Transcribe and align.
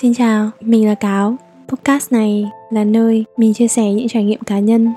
Xin 0.00 0.14
chào, 0.14 0.50
mình 0.60 0.86
là 0.86 0.94
Cáo. 0.94 1.36
Podcast 1.68 2.12
này 2.12 2.50
là 2.70 2.84
nơi 2.84 3.24
mình 3.36 3.54
chia 3.54 3.68
sẻ 3.68 3.92
những 3.92 4.08
trải 4.08 4.24
nghiệm 4.24 4.40
cá 4.40 4.58
nhân. 4.58 4.92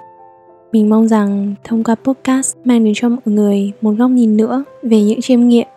Mình 0.72 0.90
mong 0.90 1.08
rằng 1.08 1.56
thông 1.64 1.84
qua 1.84 1.96
podcast 1.96 2.58
mang 2.64 2.84
đến 2.84 2.94
cho 2.96 3.10
mọi 3.10 3.22
người 3.26 3.72
một 3.82 3.92
góc 3.92 4.12
nhìn 4.12 4.38
nữa 4.38 4.64
về 4.84 5.02
những 5.02 5.22
chiêm 5.22 5.48
nghiệm 5.48 5.68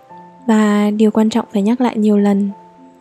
và 0.47 0.91
điều 0.91 1.11
quan 1.11 1.31
trọng 1.31 1.47
phải 1.53 1.63
nhắc 1.63 1.81
lại 1.81 1.99
nhiều 1.99 2.19
lần. 2.19 2.51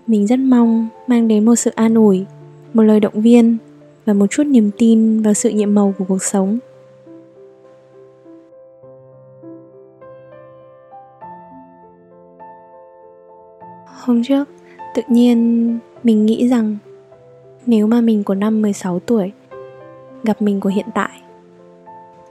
Mình 0.08 0.28
rất 0.28 0.40
mong 0.40 0.88
mang 1.08 1.28
đến 1.28 1.46
một 1.46 1.56
sự 1.56 1.72
an 1.76 1.96
ủi, 1.96 2.26
một 2.74 2.84
lời 2.84 3.00
động 3.00 3.22
viên 3.22 3.58
và 4.06 4.14
một 4.14 4.28
chút 4.30 4.44
niềm 4.44 4.72
tin 4.78 5.22
vào 5.22 5.34
sự 5.34 5.50
nhiệm 5.50 5.76
màu 5.76 5.94
của 5.98 6.06
cuộc 6.08 6.24
sống. 6.24 6.60
Hôm 13.86 14.24
trước, 14.24 14.50
tự 14.96 15.02
nhiên 15.08 15.80
mình 16.04 16.26
nghĩ 16.26 16.48
rằng 16.48 16.78
nếu 17.66 17.88
mà 17.88 18.02
mình 18.02 18.24
của 18.24 18.36
năm 18.36 18.62
16 18.62 19.00
tuổi, 19.00 19.32
gặp 20.24 20.42
mình 20.42 20.60
của 20.60 20.70
hiện 20.70 20.88
tại, 20.96 21.22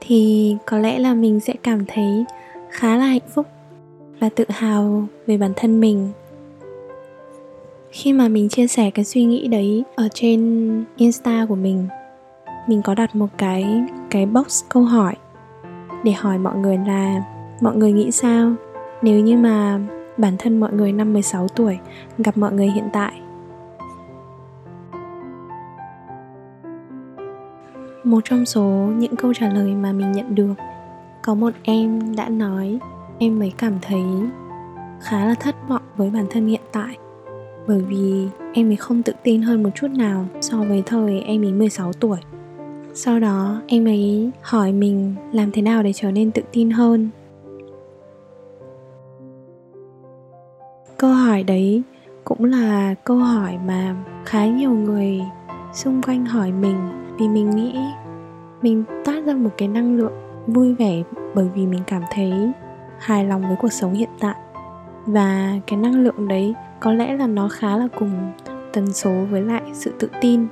thì 0.01 0.55
có 0.65 0.77
lẽ 0.77 0.99
là 0.99 1.13
mình 1.13 1.39
sẽ 1.39 1.53
cảm 1.63 1.85
thấy 1.87 2.25
khá 2.69 2.97
là 2.97 3.05
hạnh 3.05 3.29
phúc 3.33 3.47
và 4.19 4.29
tự 4.29 4.45
hào 4.49 5.07
về 5.27 5.37
bản 5.37 5.51
thân 5.55 5.81
mình. 5.81 6.09
Khi 7.91 8.13
mà 8.13 8.27
mình 8.27 8.49
chia 8.49 8.67
sẻ 8.67 8.91
cái 8.91 9.05
suy 9.05 9.23
nghĩ 9.23 9.47
đấy 9.47 9.83
ở 9.95 10.07
trên 10.13 10.83
insta 10.97 11.45
của 11.49 11.55
mình 11.55 11.87
mình 12.67 12.81
có 12.81 12.95
đặt 12.95 13.15
một 13.15 13.27
cái 13.37 13.83
cái 14.09 14.25
box 14.25 14.63
câu 14.69 14.83
hỏi 14.83 15.15
để 16.03 16.11
hỏi 16.11 16.37
mọi 16.37 16.55
người 16.55 16.77
là, 16.87 17.23
mọi 17.61 17.75
người 17.75 17.91
nghĩ 17.91 18.11
sao? 18.11 18.53
Nếu 19.01 19.19
như 19.19 19.37
mà 19.37 19.79
bản 20.17 20.35
thân 20.39 20.59
mọi 20.59 20.73
người 20.73 20.91
năm 20.91 21.13
16 21.13 21.47
tuổi, 21.47 21.77
gặp 22.17 22.37
mọi 22.37 22.51
người 22.51 22.67
hiện 22.67 22.89
tại 22.93 23.13
một 28.11 28.21
trong 28.25 28.45
số 28.45 28.63
những 28.97 29.15
câu 29.15 29.33
trả 29.33 29.49
lời 29.49 29.75
mà 29.75 29.91
mình 29.91 30.11
nhận 30.11 30.35
được, 30.35 30.53
có 31.21 31.35
một 31.35 31.53
em 31.63 32.15
đã 32.15 32.29
nói, 32.29 32.79
em 33.19 33.39
mới 33.39 33.53
cảm 33.57 33.73
thấy 33.81 34.03
khá 35.01 35.25
là 35.25 35.35
thất 35.39 35.55
vọng 35.69 35.81
với 35.97 36.09
bản 36.09 36.25
thân 36.29 36.47
hiện 36.47 36.61
tại, 36.71 36.97
bởi 37.67 37.81
vì 37.81 38.27
em 38.53 38.69
ấy 38.69 38.75
không 38.75 39.03
tự 39.03 39.13
tin 39.23 39.41
hơn 39.41 39.63
một 39.63 39.69
chút 39.75 39.87
nào 39.87 40.25
so 40.41 40.57
với 40.57 40.83
thời 40.85 41.21
em 41.21 41.45
ấy 41.45 41.53
16 41.53 41.93
tuổi. 41.93 42.17
Sau 42.93 43.19
đó, 43.19 43.61
em 43.67 43.85
ấy 43.85 44.31
hỏi 44.41 44.71
mình 44.71 45.15
làm 45.31 45.51
thế 45.51 45.61
nào 45.61 45.83
để 45.83 45.93
trở 45.93 46.11
nên 46.11 46.31
tự 46.31 46.41
tin 46.51 46.71
hơn. 46.71 47.09
Câu 50.97 51.13
hỏi 51.13 51.43
đấy 51.43 51.81
cũng 52.23 52.45
là 52.45 52.95
câu 53.03 53.17
hỏi 53.17 53.57
mà 53.67 53.95
khá 54.25 54.45
nhiều 54.45 54.71
người 54.71 55.21
xung 55.73 56.01
quanh 56.01 56.25
hỏi 56.25 56.51
mình, 56.51 56.77
vì 57.19 57.27
mình 57.27 57.49
nghĩ 57.49 57.79
mình 58.61 58.83
toát 59.05 59.21
ra 59.25 59.33
một 59.33 59.49
cái 59.57 59.67
năng 59.67 59.95
lượng 59.95 60.13
vui 60.47 60.73
vẻ 60.73 61.03
bởi 61.35 61.49
vì 61.55 61.67
mình 61.67 61.81
cảm 61.87 62.01
thấy 62.11 62.33
hài 62.99 63.25
lòng 63.25 63.41
với 63.41 63.55
cuộc 63.61 63.73
sống 63.73 63.93
hiện 63.93 64.09
tại. 64.19 64.35
Và 65.05 65.53
cái 65.67 65.79
năng 65.79 66.03
lượng 66.03 66.27
đấy 66.27 66.53
có 66.79 66.93
lẽ 66.93 67.17
là 67.17 67.27
nó 67.27 67.47
khá 67.47 67.77
là 67.77 67.87
cùng 67.99 68.11
tần 68.73 68.93
số 68.93 69.11
với 69.31 69.41
lại 69.41 69.61
sự 69.73 69.93
tự 69.99 70.09
tin. 70.21 70.47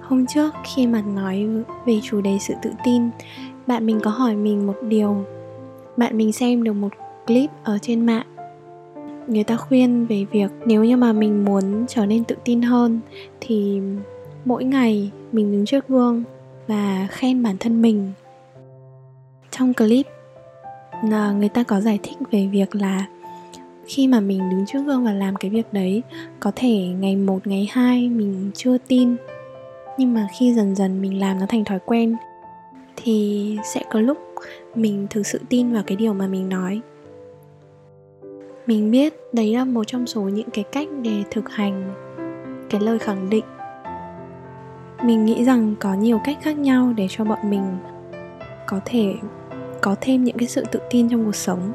Hôm 0.00 0.26
trước 0.26 0.54
khi 0.64 0.86
mà 0.86 1.02
nói 1.14 1.48
về 1.86 2.00
chủ 2.02 2.20
đề 2.20 2.38
sự 2.40 2.54
tự 2.62 2.70
tin, 2.84 3.10
bạn 3.66 3.86
mình 3.86 4.00
có 4.02 4.10
hỏi 4.10 4.36
mình 4.36 4.66
một 4.66 4.76
điều. 4.88 5.16
Bạn 5.96 6.16
mình 6.16 6.32
xem 6.32 6.62
được 6.62 6.72
một 6.72 6.92
clip 7.26 7.50
ở 7.64 7.78
trên 7.78 8.06
mạng. 8.06 8.26
Người 9.26 9.44
ta 9.44 9.56
khuyên 9.56 10.06
về 10.06 10.26
việc 10.30 10.50
nếu 10.66 10.84
như 10.84 10.96
mà 10.96 11.12
mình 11.12 11.44
muốn 11.44 11.84
trở 11.88 12.06
nên 12.06 12.24
tự 12.24 12.36
tin 12.44 12.62
hơn 12.62 13.00
thì 13.40 13.80
mỗi 14.44 14.64
ngày 14.64 15.10
mình 15.34 15.52
đứng 15.52 15.64
trước 15.64 15.88
gương 15.88 16.24
và 16.66 17.08
khen 17.10 17.42
bản 17.42 17.56
thân 17.60 17.82
mình. 17.82 18.12
Trong 19.50 19.74
clip 19.74 20.06
người 21.38 21.48
ta 21.48 21.62
có 21.62 21.80
giải 21.80 21.98
thích 22.02 22.18
về 22.30 22.46
việc 22.46 22.74
là 22.74 23.06
khi 23.86 24.08
mà 24.08 24.20
mình 24.20 24.50
đứng 24.50 24.66
trước 24.66 24.78
gương 24.86 25.04
và 25.04 25.12
làm 25.12 25.36
cái 25.36 25.50
việc 25.50 25.66
đấy, 25.72 26.02
có 26.40 26.52
thể 26.56 26.76
ngày 26.76 27.16
một, 27.16 27.46
ngày 27.46 27.68
hai 27.70 28.08
mình 28.08 28.50
chưa 28.54 28.78
tin, 28.78 29.16
nhưng 29.98 30.14
mà 30.14 30.28
khi 30.38 30.54
dần 30.54 30.74
dần 30.74 31.02
mình 31.02 31.20
làm 31.20 31.38
nó 31.38 31.46
thành 31.48 31.64
thói 31.64 31.78
quen, 31.86 32.16
thì 32.96 33.58
sẽ 33.64 33.82
có 33.90 34.00
lúc 34.00 34.18
mình 34.74 35.06
thực 35.10 35.26
sự 35.26 35.40
tin 35.48 35.72
vào 35.72 35.82
cái 35.86 35.96
điều 35.96 36.14
mà 36.14 36.26
mình 36.26 36.48
nói. 36.48 36.80
Mình 38.66 38.90
biết 38.90 39.14
đấy 39.32 39.54
là 39.54 39.64
một 39.64 39.84
trong 39.84 40.06
số 40.06 40.20
những 40.20 40.50
cái 40.50 40.64
cách 40.72 40.88
để 41.02 41.22
thực 41.30 41.50
hành 41.50 41.94
cái 42.70 42.80
lời 42.80 42.98
khẳng 42.98 43.30
định 43.30 43.44
mình 45.02 45.24
nghĩ 45.24 45.44
rằng 45.44 45.74
có 45.80 45.94
nhiều 45.94 46.20
cách 46.24 46.38
khác 46.42 46.58
nhau 46.58 46.92
để 46.96 47.06
cho 47.10 47.24
bọn 47.24 47.50
mình 47.50 47.76
có 48.66 48.80
thể 48.84 49.14
có 49.80 49.96
thêm 50.00 50.24
những 50.24 50.38
cái 50.38 50.48
sự 50.48 50.64
tự 50.72 50.80
tin 50.90 51.08
trong 51.08 51.24
cuộc 51.24 51.36
sống. 51.36 51.72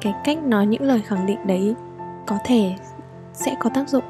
Cái 0.00 0.14
cách 0.24 0.42
nói 0.42 0.66
những 0.66 0.82
lời 0.82 1.02
khẳng 1.06 1.26
định 1.26 1.46
đấy 1.46 1.74
có 2.26 2.38
thể 2.44 2.72
sẽ 3.32 3.56
có 3.60 3.70
tác 3.74 3.88
dụng. 3.88 4.04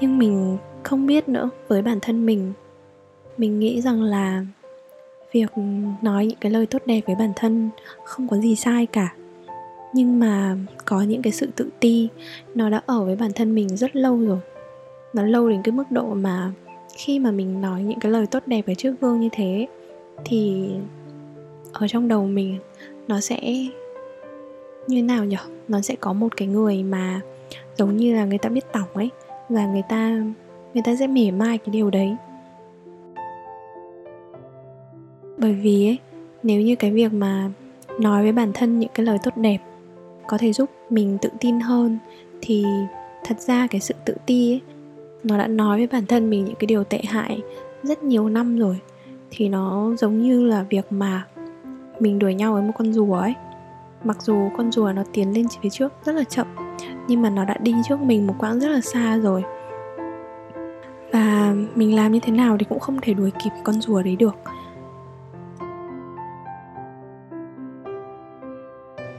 Nhưng 0.00 0.18
mình 0.18 0.58
không 0.82 1.06
biết 1.06 1.28
nữa, 1.28 1.50
với 1.68 1.82
bản 1.82 1.98
thân 2.02 2.26
mình 2.26 2.52
mình 3.36 3.60
nghĩ 3.60 3.80
rằng 3.80 4.02
là 4.02 4.44
việc 5.32 5.52
nói 6.02 6.26
những 6.26 6.38
cái 6.40 6.52
lời 6.52 6.66
tốt 6.66 6.82
đẹp 6.86 7.00
với 7.06 7.16
bản 7.16 7.32
thân 7.36 7.70
không 8.04 8.28
có 8.28 8.36
gì 8.36 8.56
sai 8.56 8.86
cả. 8.86 9.14
Nhưng 9.94 10.20
mà 10.20 10.56
có 10.84 11.02
những 11.02 11.22
cái 11.22 11.32
sự 11.32 11.48
tự 11.56 11.70
ti 11.80 12.08
nó 12.54 12.70
đã 12.70 12.82
ở 12.86 13.04
với 13.04 13.16
bản 13.16 13.30
thân 13.34 13.54
mình 13.54 13.76
rất 13.76 13.96
lâu 13.96 14.18
rồi 14.18 14.38
nó 15.16 15.22
lâu 15.22 15.48
đến 15.48 15.62
cái 15.62 15.72
mức 15.72 15.90
độ 15.90 16.14
mà 16.14 16.52
khi 16.96 17.18
mà 17.18 17.30
mình 17.30 17.60
nói 17.60 17.82
những 17.82 18.00
cái 18.00 18.12
lời 18.12 18.26
tốt 18.26 18.42
đẹp 18.46 18.62
ở 18.66 18.74
trước 18.74 18.94
gương 19.00 19.20
như 19.20 19.28
thế, 19.32 19.66
thì 20.24 20.70
ở 21.72 21.88
trong 21.88 22.08
đầu 22.08 22.26
mình 22.26 22.58
nó 23.08 23.20
sẽ 23.20 23.66
như 24.86 25.02
nào 25.02 25.24
nhỉ 25.24 25.36
nó 25.68 25.80
sẽ 25.80 25.96
có 26.00 26.12
một 26.12 26.36
cái 26.36 26.48
người 26.48 26.82
mà 26.82 27.20
giống 27.78 27.96
như 27.96 28.14
là 28.14 28.24
người 28.24 28.38
ta 28.38 28.48
biết 28.48 28.72
tỏng 28.72 28.88
ấy, 28.94 29.10
và 29.48 29.66
người 29.66 29.82
ta 29.88 30.24
người 30.74 30.82
ta 30.84 30.96
sẽ 30.96 31.06
mỉa 31.06 31.30
mai 31.30 31.58
cái 31.58 31.68
điều 31.72 31.90
đấy. 31.90 32.16
Bởi 35.38 35.52
vì 35.52 35.88
ấy, 35.88 35.98
nếu 36.42 36.60
như 36.60 36.76
cái 36.76 36.90
việc 36.90 37.12
mà 37.12 37.50
nói 38.00 38.22
với 38.22 38.32
bản 38.32 38.50
thân 38.54 38.78
những 38.78 38.90
cái 38.94 39.06
lời 39.06 39.18
tốt 39.22 39.36
đẹp 39.36 39.58
có 40.26 40.38
thể 40.38 40.52
giúp 40.52 40.70
mình 40.90 41.18
tự 41.22 41.28
tin 41.40 41.60
hơn, 41.60 41.98
thì 42.40 42.64
thật 43.24 43.40
ra 43.40 43.66
cái 43.66 43.80
sự 43.80 43.94
tự 44.04 44.14
ti 44.26 44.52
ấy 44.52 44.60
nó 45.26 45.38
đã 45.38 45.46
nói 45.46 45.76
với 45.78 45.86
bản 45.86 46.06
thân 46.06 46.30
mình 46.30 46.44
những 46.44 46.54
cái 46.54 46.66
điều 46.66 46.84
tệ 46.84 46.98
hại 46.98 47.40
rất 47.82 48.02
nhiều 48.02 48.28
năm 48.28 48.58
rồi, 48.58 48.80
thì 49.30 49.48
nó 49.48 49.94
giống 49.98 50.22
như 50.22 50.44
là 50.44 50.64
việc 50.70 50.92
mà 50.92 51.26
mình 52.00 52.18
đuổi 52.18 52.34
nhau 52.34 52.52
với 52.52 52.62
một 52.62 52.72
con 52.78 52.92
rùa 52.92 53.14
ấy. 53.14 53.34
Mặc 54.04 54.22
dù 54.22 54.50
con 54.56 54.72
rùa 54.72 54.92
nó 54.92 55.02
tiến 55.12 55.34
lên 55.34 55.46
phía 55.62 55.68
trước 55.70 55.92
rất 56.04 56.12
là 56.14 56.24
chậm, 56.24 56.46
nhưng 57.08 57.22
mà 57.22 57.30
nó 57.30 57.44
đã 57.44 57.56
đi 57.60 57.74
trước 57.88 58.00
mình 58.00 58.26
một 58.26 58.34
quãng 58.38 58.60
rất 58.60 58.68
là 58.68 58.80
xa 58.80 59.18
rồi. 59.18 59.42
Và 61.12 61.54
mình 61.74 61.96
làm 61.96 62.12
như 62.12 62.20
thế 62.20 62.32
nào 62.32 62.56
thì 62.58 62.66
cũng 62.68 62.80
không 62.80 62.98
thể 63.02 63.14
đuổi 63.14 63.30
kịp 63.44 63.50
con 63.64 63.80
rùa 63.80 64.02
đấy 64.02 64.16
được. 64.16 64.36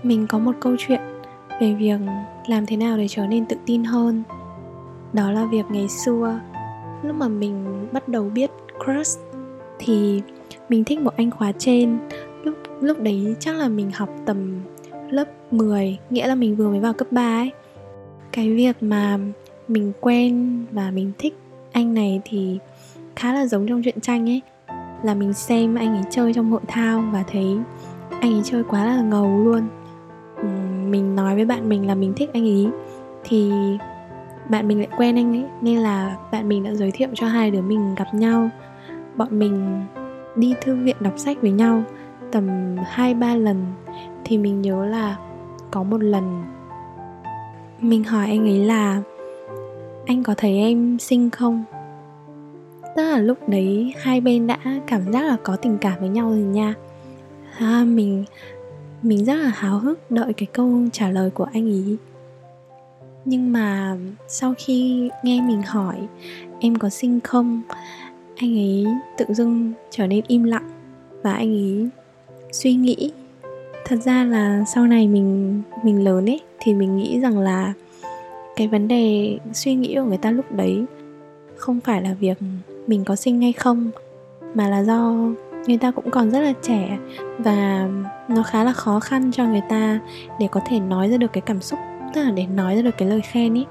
Mình 0.03 0.27
có 0.27 0.39
một 0.39 0.55
câu 0.59 0.75
chuyện 0.79 1.01
về 1.61 1.73
việc 1.73 1.99
làm 2.47 2.65
thế 2.65 2.77
nào 2.77 2.97
để 2.97 3.07
trở 3.07 3.27
nên 3.27 3.45
tự 3.45 3.57
tin 3.65 3.83
hơn 3.83 4.23
đó 5.17 5.31
là 5.31 5.45
việc 5.45 5.65
ngày 5.69 5.87
xưa. 5.87 6.39
Lúc 7.03 7.15
mà 7.15 7.27
mình 7.27 7.87
bắt 7.91 8.07
đầu 8.07 8.29
biết 8.29 8.51
crush 8.85 9.19
thì 9.79 10.21
mình 10.69 10.83
thích 10.83 10.99
một 10.99 11.15
anh 11.17 11.31
khóa 11.31 11.51
trên. 11.51 11.97
Lúc 12.43 12.55
lúc 12.81 12.99
đấy 12.99 13.35
chắc 13.39 13.55
là 13.55 13.67
mình 13.67 13.91
học 13.91 14.09
tầm 14.25 14.61
lớp 15.09 15.25
10 15.51 15.97
nghĩa 16.09 16.27
là 16.27 16.35
mình 16.35 16.55
vừa 16.55 16.69
mới 16.69 16.79
vào 16.79 16.93
cấp 16.93 17.07
3 17.11 17.39
ấy. 17.39 17.51
Cái 18.31 18.53
việc 18.53 18.83
mà 18.83 19.19
mình 19.67 19.93
quen 20.01 20.65
và 20.71 20.91
mình 20.91 21.11
thích 21.17 21.37
anh 21.71 21.93
này 21.93 22.21
thì 22.25 22.59
khá 23.15 23.33
là 23.33 23.45
giống 23.45 23.67
trong 23.67 23.83
truyện 23.83 24.01
tranh 24.01 24.29
ấy. 24.29 24.41
Là 25.03 25.13
mình 25.13 25.33
xem 25.33 25.75
anh 25.75 25.95
ấy 25.95 26.03
chơi 26.09 26.33
trong 26.33 26.51
hội 26.51 26.61
thao 26.67 27.03
và 27.13 27.23
thấy 27.31 27.57
anh 28.21 28.33
ấy 28.33 28.41
chơi 28.43 28.63
quá 28.63 28.85
là 28.85 29.01
ngầu 29.01 29.43
luôn. 29.43 29.67
Mình 30.89 31.15
nói 31.15 31.35
với 31.35 31.45
bạn 31.45 31.69
mình 31.69 31.87
là 31.87 31.95
mình 31.95 32.13
thích 32.15 32.29
anh 32.33 32.43
ấy. 32.43 32.67
Thì 33.23 33.51
bạn 34.49 34.67
mình 34.67 34.77
lại 34.79 34.87
quen 34.97 35.15
anh 35.15 35.33
ấy 35.33 35.45
nên 35.61 35.77
là 35.77 36.17
bạn 36.31 36.49
mình 36.49 36.63
đã 36.63 36.73
giới 36.73 36.91
thiệu 36.91 37.09
cho 37.13 37.27
hai 37.27 37.51
đứa 37.51 37.61
mình 37.61 37.95
gặp 37.95 38.13
nhau. 38.13 38.49
Bọn 39.15 39.39
mình 39.39 39.85
đi 40.35 40.53
thư 40.61 40.75
viện 40.75 40.95
đọc 40.99 41.13
sách 41.17 41.37
với 41.41 41.51
nhau 41.51 41.83
tầm 42.31 42.75
hai 42.85 43.13
ba 43.13 43.35
lần 43.35 43.65
thì 44.23 44.37
mình 44.37 44.61
nhớ 44.61 44.85
là 44.85 45.17
có 45.71 45.83
một 45.83 46.03
lần 46.03 46.43
mình 47.79 48.03
hỏi 48.03 48.25
anh 48.25 48.47
ấy 48.47 48.59
là 48.59 49.01
anh 50.05 50.23
có 50.23 50.33
thấy 50.37 50.57
em 50.57 50.99
xinh 50.99 51.29
không? 51.29 51.63
Tức 52.95 53.03
là 53.03 53.17
lúc 53.17 53.49
đấy 53.49 53.93
hai 53.97 54.21
bên 54.21 54.47
đã 54.47 54.57
cảm 54.87 55.11
giác 55.11 55.23
là 55.25 55.37
có 55.43 55.55
tình 55.55 55.77
cảm 55.77 55.99
với 55.99 56.09
nhau 56.09 56.29
rồi 56.29 56.39
nha. 56.39 56.73
À, 57.59 57.83
mình 57.87 58.25
mình 59.01 59.25
rất 59.25 59.35
là 59.35 59.51
háo 59.55 59.79
hức 59.79 60.11
đợi 60.11 60.33
cái 60.33 60.47
câu 60.53 60.79
trả 60.91 61.09
lời 61.09 61.29
của 61.29 61.47
anh 61.53 61.69
ấy 61.71 61.97
nhưng 63.29 63.51
mà 63.51 63.95
sau 64.27 64.53
khi 64.57 65.09
nghe 65.23 65.41
mình 65.41 65.61
hỏi, 65.61 65.95
em 66.59 66.75
có 66.75 66.89
sinh 66.89 67.19
không? 67.19 67.61
Anh 68.35 68.57
ấy 68.57 68.85
tự 69.17 69.25
dưng 69.29 69.73
trở 69.89 70.07
nên 70.07 70.21
im 70.27 70.43
lặng 70.43 70.69
và 71.23 71.33
anh 71.33 71.49
ấy 71.49 71.89
suy 72.51 72.73
nghĩ. 72.73 73.11
Thật 73.85 73.95
ra 74.03 74.23
là 74.23 74.63
sau 74.67 74.87
này 74.87 75.07
mình 75.07 75.61
mình 75.83 76.03
lớn 76.03 76.29
ấy, 76.29 76.39
thì 76.59 76.73
mình 76.73 76.97
nghĩ 76.97 77.19
rằng 77.19 77.39
là 77.39 77.73
cái 78.55 78.67
vấn 78.67 78.87
đề 78.87 79.37
suy 79.53 79.75
nghĩ 79.75 79.95
của 79.95 80.03
người 80.03 80.17
ta 80.17 80.31
lúc 80.31 80.51
đấy 80.51 80.85
không 81.55 81.79
phải 81.79 82.01
là 82.01 82.13
việc 82.19 82.37
mình 82.87 83.03
có 83.05 83.15
sinh 83.15 83.41
hay 83.41 83.53
không, 83.53 83.91
mà 84.53 84.69
là 84.69 84.83
do 84.83 85.15
người 85.67 85.77
ta 85.77 85.91
cũng 85.91 86.11
còn 86.11 86.31
rất 86.31 86.39
là 86.39 86.53
trẻ 86.61 86.97
và 87.37 87.89
nó 88.27 88.43
khá 88.43 88.63
là 88.63 88.73
khó 88.73 88.99
khăn 88.99 89.31
cho 89.31 89.45
người 89.45 89.63
ta 89.69 89.99
để 90.39 90.47
có 90.51 90.61
thể 90.65 90.79
nói 90.79 91.09
ra 91.09 91.17
được 91.17 91.33
cái 91.33 91.41
cảm 91.41 91.61
xúc 91.61 91.79
tức 92.13 92.23
là 92.23 92.31
để 92.31 92.45
nói 92.55 92.75
ra 92.75 92.81
được 92.81 92.97
cái 92.97 93.07
lời 93.07 93.21
khen 93.21 93.53
ý. 93.53 93.65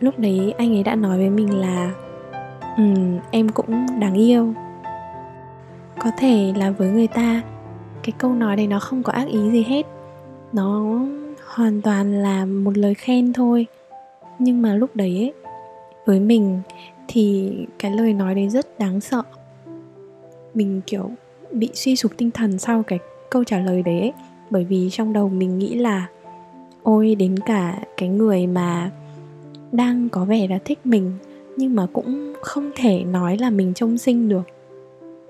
Lúc 0.00 0.18
đấy 0.18 0.54
anh 0.58 0.76
ấy 0.76 0.82
đã 0.82 0.94
nói 0.94 1.18
với 1.18 1.30
mình 1.30 1.60
là 1.60 1.92
ừ 2.76 2.84
em 3.30 3.48
cũng 3.48 3.86
đáng 4.00 4.14
yêu. 4.14 4.54
Có 5.98 6.10
thể 6.18 6.52
là 6.56 6.70
với 6.70 6.88
người 6.88 7.06
ta 7.06 7.42
cái 8.02 8.12
câu 8.18 8.34
nói 8.34 8.56
đấy 8.56 8.66
nó 8.66 8.78
không 8.78 9.02
có 9.02 9.12
ác 9.12 9.28
ý 9.28 9.50
gì 9.50 9.62
hết. 9.62 9.86
Nó 10.52 10.98
hoàn 11.46 11.82
toàn 11.82 12.22
là 12.22 12.44
một 12.44 12.78
lời 12.78 12.94
khen 12.94 13.32
thôi. 13.32 13.66
Nhưng 14.38 14.62
mà 14.62 14.74
lúc 14.74 14.96
đấy 14.96 15.16
ấy, 15.18 15.32
với 16.06 16.20
mình 16.20 16.60
thì 17.08 17.52
cái 17.78 17.90
lời 17.90 18.12
nói 18.12 18.34
đấy 18.34 18.48
rất 18.48 18.78
đáng 18.78 19.00
sợ. 19.00 19.22
Mình 20.54 20.80
kiểu 20.86 21.10
bị 21.52 21.70
suy 21.74 21.96
sụp 21.96 22.12
tinh 22.16 22.30
thần 22.30 22.58
sau 22.58 22.82
cái 22.82 22.98
câu 23.30 23.44
trả 23.44 23.58
lời 23.58 23.82
đấy 23.82 24.00
ấy. 24.00 24.12
bởi 24.50 24.64
vì 24.64 24.88
trong 24.90 25.12
đầu 25.12 25.28
mình 25.28 25.58
nghĩ 25.58 25.74
là 25.74 26.06
ôi, 26.86 27.14
đến 27.14 27.38
cả 27.46 27.78
cái 27.96 28.08
người 28.08 28.46
mà 28.46 28.90
đang 29.72 30.08
có 30.08 30.24
vẻ 30.24 30.46
là 30.48 30.58
thích 30.64 30.78
mình, 30.84 31.12
nhưng 31.56 31.74
mà 31.76 31.86
cũng 31.92 32.32
không 32.42 32.70
thể 32.76 33.04
nói 33.04 33.38
là 33.38 33.50
mình 33.50 33.74
trông 33.74 33.98
xinh 33.98 34.28
được. 34.28 34.42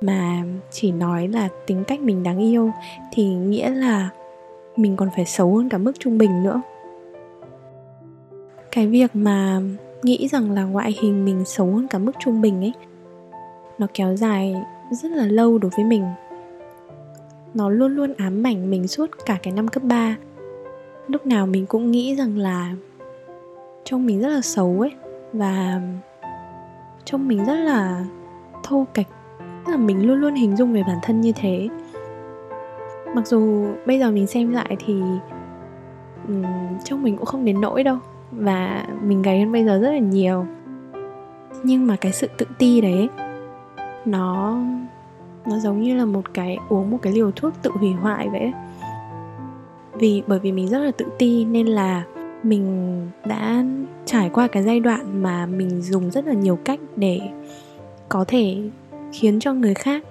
Mà 0.01 0.45
chỉ 0.71 0.93
nói 0.93 1.29
là 1.29 1.49
tính 1.67 1.85
cách 1.85 2.01
mình 2.01 2.23
đáng 2.23 2.39
yêu 2.39 2.71
thì 3.13 3.25
nghĩa 3.25 3.71
là 3.71 4.09
mình 4.77 4.97
còn 4.97 5.09
phải 5.17 5.25
xấu 5.25 5.57
hơn 5.57 5.69
cả 5.69 5.79
mức 5.79 5.93
trung 5.99 6.19
bình 6.19 6.43
nữa. 6.43 6.63
Cái 8.73 8.87
việc 8.87 9.17
mà 9.17 9.61
nghĩ 10.03 10.29
rằng 10.29 10.51
là 10.51 10.65
ngoại 10.65 10.95
hình 11.03 11.25
mình 11.25 11.45
xấu 11.45 11.67
hơn 11.67 11.89
cả 11.89 11.99
mức 11.99 12.13
trung 12.19 12.41
bình 12.41 12.61
ấy, 12.61 12.73
nó 13.79 13.87
kéo 13.95 14.17
dài 14.17 14.55
rất 14.91 15.13
là 15.13 15.27
lâu 15.27 15.59
đối 15.59 15.71
với 15.77 15.85
mình. 15.85 16.05
Nó 17.55 17.69
luôn 17.69 17.97
luôn 17.97 18.15
ám 18.19 18.47
ảnh 18.47 18.71
mình 18.71 18.89
suốt 18.89 19.11
cả 19.27 19.39
cái 19.43 19.53
năm 19.53 19.69
cấp 19.69 19.83
3 19.83 20.17
lúc 21.09 21.27
nào 21.27 21.47
mình 21.47 21.67
cũng 21.67 21.91
nghĩ 21.91 22.17
rằng 22.17 22.39
là 22.39 22.73
trông 23.85 24.07
mình 24.07 24.21
rất 24.21 24.29
là 24.29 24.41
xấu 24.41 24.81
ấy 24.81 24.93
và 25.33 25.81
trông 27.05 27.29
mình 27.29 27.45
rất 27.45 27.57
là 27.57 28.05
thô 28.63 28.87
kệch 28.95 29.07
tức 29.39 29.73
là 29.73 29.79
mình 29.79 30.07
luôn 30.07 30.21
luôn 30.21 30.35
hình 30.35 30.57
dung 30.57 30.73
về 30.73 30.83
bản 30.87 30.99
thân 31.03 31.21
như 31.21 31.33
thế. 31.33 31.69
Mặc 33.15 33.27
dù 33.27 33.67
bây 33.87 33.99
giờ 33.99 34.11
mình 34.11 34.27
xem 34.27 34.53
lại 34.53 34.77
thì 34.87 35.01
um, 36.29 36.45
trông 36.85 37.03
mình 37.03 37.17
cũng 37.17 37.27
không 37.27 37.45
đến 37.45 37.61
nỗi 37.61 37.85
đâu 37.85 37.99
và 38.33 38.87
mình 39.03 39.23
gầy 39.23 39.41
hơn 39.41 39.53
bây 39.53 39.65
giờ 39.65 39.79
rất 39.79 39.91
là 39.91 39.99
nhiều. 39.99 40.47
Nhưng 41.63 41.87
mà 41.87 41.97
cái 41.97 42.13
sự 42.13 42.29
tự 42.39 42.47
ti 42.59 42.81
đấy 42.81 43.09
nó 44.05 44.59
nó 45.47 45.59
giống 45.59 45.83
như 45.83 45.97
là 45.97 46.05
một 46.05 46.35
cái 46.35 46.59
uống 46.69 46.91
một 46.91 46.99
cái 47.03 47.13
liều 47.13 47.31
thuốc 47.31 47.53
tự 47.63 47.71
hủy 47.71 47.93
hoại 47.93 48.29
vậy 48.29 48.53
vì 49.99 50.23
bởi 50.27 50.39
vì 50.39 50.53
mình 50.53 50.69
rất 50.69 50.79
là 50.79 50.91
tự 50.91 51.07
ti 51.19 51.45
nên 51.45 51.67
là 51.67 52.05
mình 52.43 52.97
đã 53.25 53.65
trải 54.05 54.31
qua 54.33 54.47
cái 54.47 54.63
giai 54.63 54.81
đoạn 54.81 55.23
mà 55.23 55.47
mình 55.47 55.83
dùng 55.83 56.11
rất 56.11 56.27
là 56.27 56.33
nhiều 56.33 56.59
cách 56.65 56.81
để 56.97 57.21
có 58.09 58.25
thể 58.29 58.57
khiến 59.13 59.41
cho 59.41 59.53
người 59.53 59.75
khác 59.75 60.05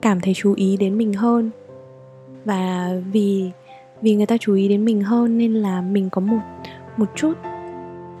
cảm 0.00 0.20
thấy 0.20 0.34
chú 0.34 0.54
ý 0.54 0.76
đến 0.76 0.98
mình 0.98 1.12
hơn. 1.12 1.50
Và 2.44 2.90
vì 3.12 3.50
vì 4.02 4.14
người 4.14 4.26
ta 4.26 4.36
chú 4.36 4.54
ý 4.54 4.68
đến 4.68 4.84
mình 4.84 5.02
hơn 5.02 5.38
nên 5.38 5.54
là 5.54 5.80
mình 5.80 6.10
có 6.10 6.20
một 6.20 6.38
một 6.96 7.06
chút 7.14 7.32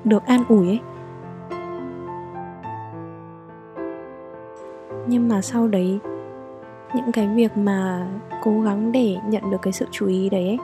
được 0.04 0.26
an 0.26 0.44
ủi 0.48 0.68
ấy. 0.68 0.78
Nhưng 5.06 5.28
mà 5.28 5.42
sau 5.42 5.68
đấy 5.68 5.98
những 6.94 7.12
cái 7.12 7.28
việc 7.34 7.56
mà 7.56 8.08
cố 8.42 8.60
gắng 8.60 8.92
để 8.92 9.16
nhận 9.28 9.50
được 9.50 9.58
cái 9.62 9.72
sự 9.72 9.86
chú 9.90 10.06
ý 10.06 10.28
đấy 10.28 10.46
ấy, 10.48 10.58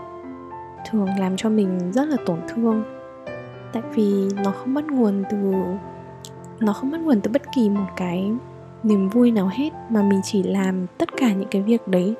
thường 0.91 1.09
làm 1.19 1.37
cho 1.37 1.49
mình 1.49 1.93
rất 1.93 2.09
là 2.09 2.17
tổn 2.27 2.39
thương. 2.49 2.85
Tại 3.73 3.83
vì 3.95 4.29
nó 4.45 4.51
không 4.51 4.75
bắt 4.75 4.85
nguồn 4.85 5.25
từ, 5.31 5.37
nó 6.61 6.73
không 6.73 6.91
bắt 6.91 7.01
nguồn 7.01 7.21
từ 7.21 7.31
bất 7.31 7.43
kỳ 7.55 7.71
một 7.71 7.87
cái 7.97 8.31
niềm 8.83 9.09
vui 9.09 9.31
nào 9.31 9.51
hết, 9.53 9.71
mà 9.89 10.03
mình 10.03 10.21
chỉ 10.25 10.43
làm 10.43 10.87
tất 10.99 11.09
cả 11.17 11.33
những 11.33 11.49
cái 11.51 11.63
việc 11.63 11.89
đấy 11.89 12.15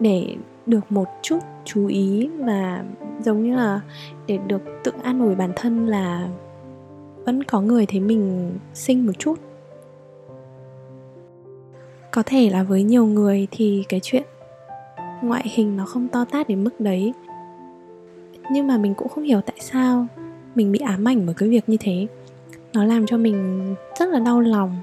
để 0.00 0.36
được 0.66 0.92
một 0.92 1.08
chút 1.22 1.38
chú 1.64 1.86
ý 1.86 2.30
và 2.38 2.84
giống 3.20 3.42
như 3.42 3.56
là 3.56 3.80
để 4.26 4.38
được 4.46 4.62
tự 4.84 4.92
an 5.02 5.20
ủi 5.20 5.34
bản 5.34 5.52
thân 5.56 5.86
là 5.86 6.28
vẫn 7.24 7.44
có 7.44 7.60
người 7.60 7.86
thấy 7.86 8.00
mình 8.00 8.52
xinh 8.74 9.06
một 9.06 9.12
chút. 9.18 9.34
Có 12.10 12.22
thể 12.26 12.50
là 12.50 12.62
với 12.62 12.82
nhiều 12.82 13.06
người 13.06 13.48
thì 13.50 13.84
cái 13.88 14.00
chuyện 14.02 14.22
ngoại 15.22 15.46
hình 15.54 15.76
nó 15.76 15.86
không 15.86 16.08
to 16.08 16.24
tát 16.24 16.48
đến 16.48 16.64
mức 16.64 16.80
đấy 16.80 17.12
nhưng 18.50 18.66
mà 18.66 18.78
mình 18.78 18.94
cũng 18.94 19.08
không 19.08 19.24
hiểu 19.24 19.40
tại 19.40 19.56
sao 19.60 20.06
mình 20.54 20.72
bị 20.72 20.78
ám 20.78 21.08
ảnh 21.08 21.26
bởi 21.26 21.34
cái 21.34 21.48
việc 21.48 21.68
như 21.68 21.76
thế. 21.80 22.06
Nó 22.72 22.84
làm 22.84 23.06
cho 23.06 23.16
mình 23.16 23.74
rất 23.98 24.08
là 24.08 24.18
đau 24.18 24.40
lòng. 24.40 24.76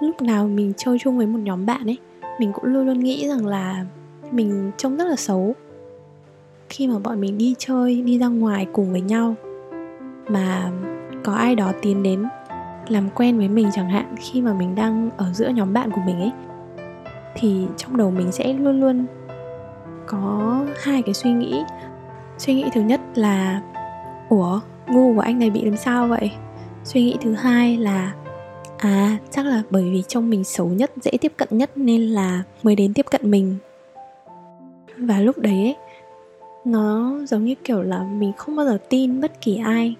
Lúc 0.00 0.22
nào 0.22 0.48
mình 0.48 0.72
chơi 0.76 0.98
chung 0.98 1.18
với 1.18 1.26
một 1.26 1.38
nhóm 1.38 1.66
bạn 1.66 1.86
ấy, 1.86 1.98
mình 2.40 2.52
cũng 2.52 2.64
luôn 2.64 2.86
luôn 2.86 3.00
nghĩ 3.00 3.28
rằng 3.28 3.46
là 3.46 3.84
mình 4.30 4.70
trông 4.76 4.96
rất 4.96 5.04
là 5.04 5.16
xấu. 5.16 5.54
Khi 6.68 6.86
mà 6.86 6.98
bọn 6.98 7.20
mình 7.20 7.38
đi 7.38 7.54
chơi, 7.58 8.02
đi 8.02 8.18
ra 8.18 8.26
ngoài 8.26 8.66
cùng 8.72 8.92
với 8.92 9.00
nhau, 9.00 9.34
mà 10.28 10.70
có 11.24 11.32
ai 11.32 11.54
đó 11.54 11.72
tiến 11.82 12.02
đến 12.02 12.24
làm 12.88 13.10
quen 13.14 13.38
với 13.38 13.48
mình 13.48 13.68
chẳng 13.72 13.90
hạn, 13.90 14.14
khi 14.18 14.40
mà 14.40 14.52
mình 14.52 14.74
đang 14.74 15.10
ở 15.16 15.32
giữa 15.32 15.48
nhóm 15.48 15.72
bạn 15.72 15.90
của 15.90 16.00
mình 16.06 16.20
ấy, 16.20 16.32
thì 17.34 17.66
trong 17.76 17.96
đầu 17.96 18.10
mình 18.10 18.32
sẽ 18.32 18.52
luôn 18.52 18.80
luôn 18.80 19.06
có 20.06 20.64
hai 20.82 21.02
cái 21.02 21.14
suy 21.14 21.32
nghĩ 21.32 21.62
suy 22.38 22.54
nghĩ 22.54 22.64
thứ 22.72 22.80
nhất 22.80 23.00
là 23.14 23.62
ủa 24.28 24.60
ngu 24.86 25.14
của 25.14 25.20
anh 25.20 25.38
này 25.38 25.50
bị 25.50 25.64
làm 25.64 25.76
sao 25.76 26.08
vậy? 26.08 26.30
Suy 26.84 27.02
nghĩ 27.02 27.16
thứ 27.20 27.34
hai 27.34 27.76
là 27.76 28.14
à 28.78 29.18
chắc 29.30 29.46
là 29.46 29.62
bởi 29.70 29.90
vì 29.90 30.02
trông 30.08 30.30
mình 30.30 30.44
xấu 30.44 30.68
nhất 30.68 30.92
dễ 31.02 31.10
tiếp 31.20 31.32
cận 31.36 31.48
nhất 31.52 31.70
nên 31.76 32.02
là 32.02 32.42
mới 32.62 32.76
đến 32.76 32.94
tiếp 32.94 33.06
cận 33.10 33.30
mình. 33.30 33.56
Và 34.96 35.20
lúc 35.20 35.38
đấy 35.38 35.54
ấy, 35.54 35.76
nó 36.64 37.18
giống 37.28 37.44
như 37.44 37.54
kiểu 37.64 37.82
là 37.82 38.02
mình 38.02 38.32
không 38.36 38.56
bao 38.56 38.66
giờ 38.66 38.78
tin 38.88 39.20
bất 39.20 39.40
kỳ 39.40 39.56
ai 39.56 39.94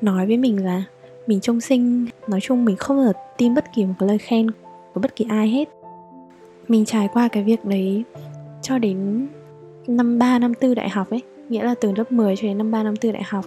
nói 0.00 0.26
với 0.26 0.36
mình 0.36 0.64
là 0.64 0.82
mình 1.26 1.40
trông 1.40 1.60
xinh. 1.60 2.06
Nói 2.28 2.40
chung 2.40 2.64
mình 2.64 2.76
không 2.76 2.96
bao 2.96 3.06
giờ 3.06 3.12
tin 3.36 3.54
bất 3.54 3.64
kỳ 3.74 3.84
một 3.84 3.94
cái 3.98 4.08
lời 4.08 4.18
khen 4.18 4.50
của 4.94 5.00
bất 5.00 5.16
kỳ 5.16 5.26
ai 5.28 5.48
hết. 5.48 5.68
Mình 6.68 6.84
trải 6.84 7.08
qua 7.12 7.28
cái 7.28 7.42
việc 7.42 7.64
đấy 7.64 8.04
cho 8.62 8.78
đến 8.78 9.26
năm 9.86 10.18
3 10.18 10.38
năm 10.38 10.54
tư 10.54 10.74
đại 10.74 10.88
học 10.88 11.10
ấy 11.10 11.22
nghĩa 11.52 11.64
là 11.64 11.74
từ 11.80 11.92
lớp 11.96 12.12
10 12.12 12.36
cho 12.36 12.42
đến 12.42 12.58
năm 12.58 12.70
3 12.70 12.82
năm 12.82 12.96
tư 12.96 13.12
đại 13.12 13.22
học 13.22 13.44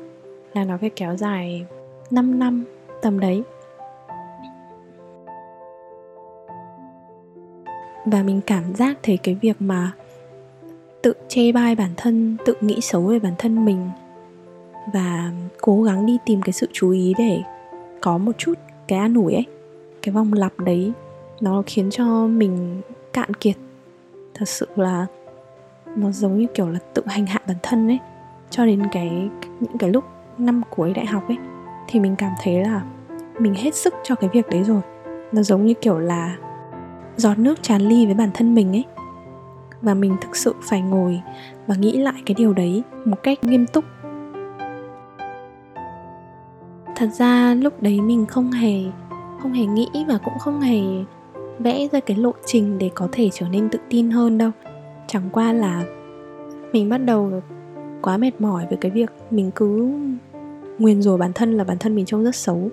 là 0.53 0.63
nó 0.63 0.77
phải 0.81 0.89
kéo 0.89 1.17
dài 1.17 1.65
5 2.11 2.39
năm 2.39 2.63
tầm 3.01 3.19
đấy. 3.19 3.43
Và 8.05 8.23
mình 8.23 8.41
cảm 8.45 8.75
giác 8.75 8.97
thấy 9.03 9.17
cái 9.17 9.35
việc 9.41 9.55
mà 9.59 9.91
tự 11.01 11.13
chê 11.27 11.51
bai 11.51 11.75
bản 11.75 11.89
thân, 11.97 12.37
tự 12.45 12.53
nghĩ 12.61 12.81
xấu 12.81 13.01
về 13.01 13.19
bản 13.19 13.33
thân 13.37 13.65
mình 13.65 13.89
và 14.93 15.31
cố 15.61 15.83
gắng 15.83 16.05
đi 16.05 16.17
tìm 16.25 16.41
cái 16.41 16.53
sự 16.53 16.67
chú 16.73 16.91
ý 16.91 17.13
để 17.17 17.41
có 18.01 18.17
một 18.17 18.31
chút 18.37 18.53
cái 18.87 18.99
an 18.99 19.13
ủi 19.13 19.33
ấy, 19.33 19.45
cái 20.01 20.13
vòng 20.13 20.33
lặp 20.33 20.59
đấy, 20.59 20.91
nó 21.41 21.63
khiến 21.65 21.89
cho 21.91 22.27
mình 22.27 22.81
cạn 23.13 23.33
kiệt. 23.33 23.55
Thật 24.33 24.49
sự 24.49 24.67
là 24.75 25.05
nó 25.95 26.11
giống 26.11 26.37
như 26.37 26.47
kiểu 26.53 26.69
là 26.69 26.79
tự 26.93 27.03
hành 27.05 27.25
hạ 27.25 27.39
bản 27.47 27.57
thân 27.63 27.87
ấy. 27.87 27.99
Cho 28.49 28.65
đến 28.65 28.81
cái, 28.91 29.29
những 29.59 29.77
cái 29.77 29.89
lúc 29.89 30.03
năm 30.37 30.61
cuối 30.69 30.93
đại 30.93 31.05
học 31.05 31.27
ấy, 31.27 31.37
thì 31.87 31.99
mình 31.99 32.15
cảm 32.15 32.31
thấy 32.43 32.63
là 32.63 32.83
mình 33.39 33.53
hết 33.53 33.75
sức 33.75 33.93
cho 34.03 34.15
cái 34.15 34.29
việc 34.33 34.49
đấy 34.49 34.63
rồi. 34.63 34.81
Nó 35.31 35.41
giống 35.41 35.65
như 35.65 35.73
kiểu 35.73 35.99
là 35.99 36.37
giọt 37.15 37.39
nước 37.39 37.63
tràn 37.63 37.81
ly 37.81 38.05
với 38.05 38.15
bản 38.15 38.29
thân 38.33 38.55
mình 38.55 38.71
ấy. 38.71 38.85
Và 39.81 39.93
mình 39.93 40.15
thực 40.21 40.35
sự 40.35 40.55
phải 40.61 40.81
ngồi 40.81 41.21
và 41.67 41.75
nghĩ 41.75 41.97
lại 41.97 42.21
cái 42.25 42.35
điều 42.37 42.53
đấy 42.53 42.83
một 43.05 43.23
cách 43.23 43.43
nghiêm 43.43 43.65
túc. 43.67 43.85
Thật 46.95 47.09
ra 47.13 47.53
lúc 47.53 47.81
đấy 47.81 48.01
mình 48.01 48.25
không 48.25 48.51
hề 48.51 48.83
không 49.41 49.53
hề 49.53 49.65
nghĩ 49.65 50.05
và 50.07 50.17
cũng 50.25 50.39
không 50.39 50.61
hề 50.61 50.81
vẽ 51.59 51.87
ra 51.91 51.99
cái 51.99 52.17
lộ 52.17 52.31
trình 52.45 52.77
để 52.77 52.89
có 52.95 53.07
thể 53.11 53.29
trở 53.33 53.47
nên 53.47 53.69
tự 53.69 53.79
tin 53.89 54.11
hơn 54.11 54.37
đâu 54.37 54.51
chẳng 55.07 55.29
qua 55.31 55.53
là 55.53 55.83
mình 56.73 56.89
bắt 56.89 56.97
đầu 56.97 57.41
quá 58.01 58.17
mệt 58.17 58.41
mỏi 58.41 58.65
với 58.69 58.77
cái 58.81 58.91
việc 58.91 59.11
mình 59.31 59.51
cứ 59.55 59.89
nguyền 60.79 61.01
rủa 61.01 61.17
bản 61.17 61.31
thân 61.33 61.53
là 61.53 61.63
bản 61.63 61.77
thân 61.77 61.95
mình 61.95 62.05
trông 62.05 62.23
rất 62.23 62.35
xấu. 62.35 62.69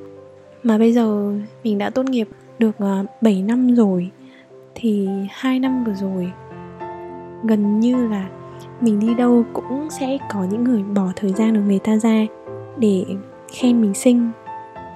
Mà 0.63 0.79
bây 0.79 0.93
giờ 0.93 1.33
mình 1.65 1.79
đã 1.79 1.91
tốt 1.91 2.03
nghiệp 2.03 2.29
được 2.59 2.79
ờ, 2.79 3.05
7 3.21 3.43
năm 3.43 3.75
rồi, 3.75 4.11
thì 4.75 5.09
hai 5.31 5.59
năm 5.59 5.85
vừa 5.85 5.95
rồi 5.95 6.33
gần 7.45 7.81
như 7.81 8.09
là 8.09 8.29
mình 8.81 9.01
đi 9.01 9.15
đâu 9.15 9.45
cũng 9.53 9.91
sẽ 9.91 10.19
có 10.33 10.45
những 10.51 10.65
người 10.65 10.83
bỏ 10.83 11.09
thời 11.17 11.33
gian 11.33 11.55
của 11.55 11.63
người 11.67 11.79
ta 11.79 11.97
ra 11.97 12.27
để 12.77 13.05
khen 13.53 13.81
mình 13.81 13.95
xinh. 13.95 14.31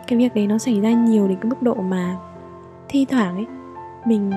Cái 0.07 0.19
việc 0.19 0.35
đấy 0.35 0.47
nó 0.47 0.59
xảy 0.59 0.81
ra 0.81 0.91
nhiều 0.91 1.29
đến 1.29 1.39
cái 1.41 1.51
mức 1.51 1.63
độ 1.63 1.75
mà 1.75 2.17
thi 2.89 3.07
thoảng 3.09 3.35
ấy, 3.35 3.47
mình 4.07 4.31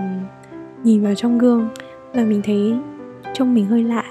nhìn 0.84 1.04
vào 1.04 1.16
trong 1.16 1.38
gương 1.38 1.70
và 2.14 2.24
mình 2.24 2.42
thấy 2.44 2.74
trông 3.34 3.54
mình 3.54 3.66
hơi 3.66 3.84
lạ. 3.84 4.04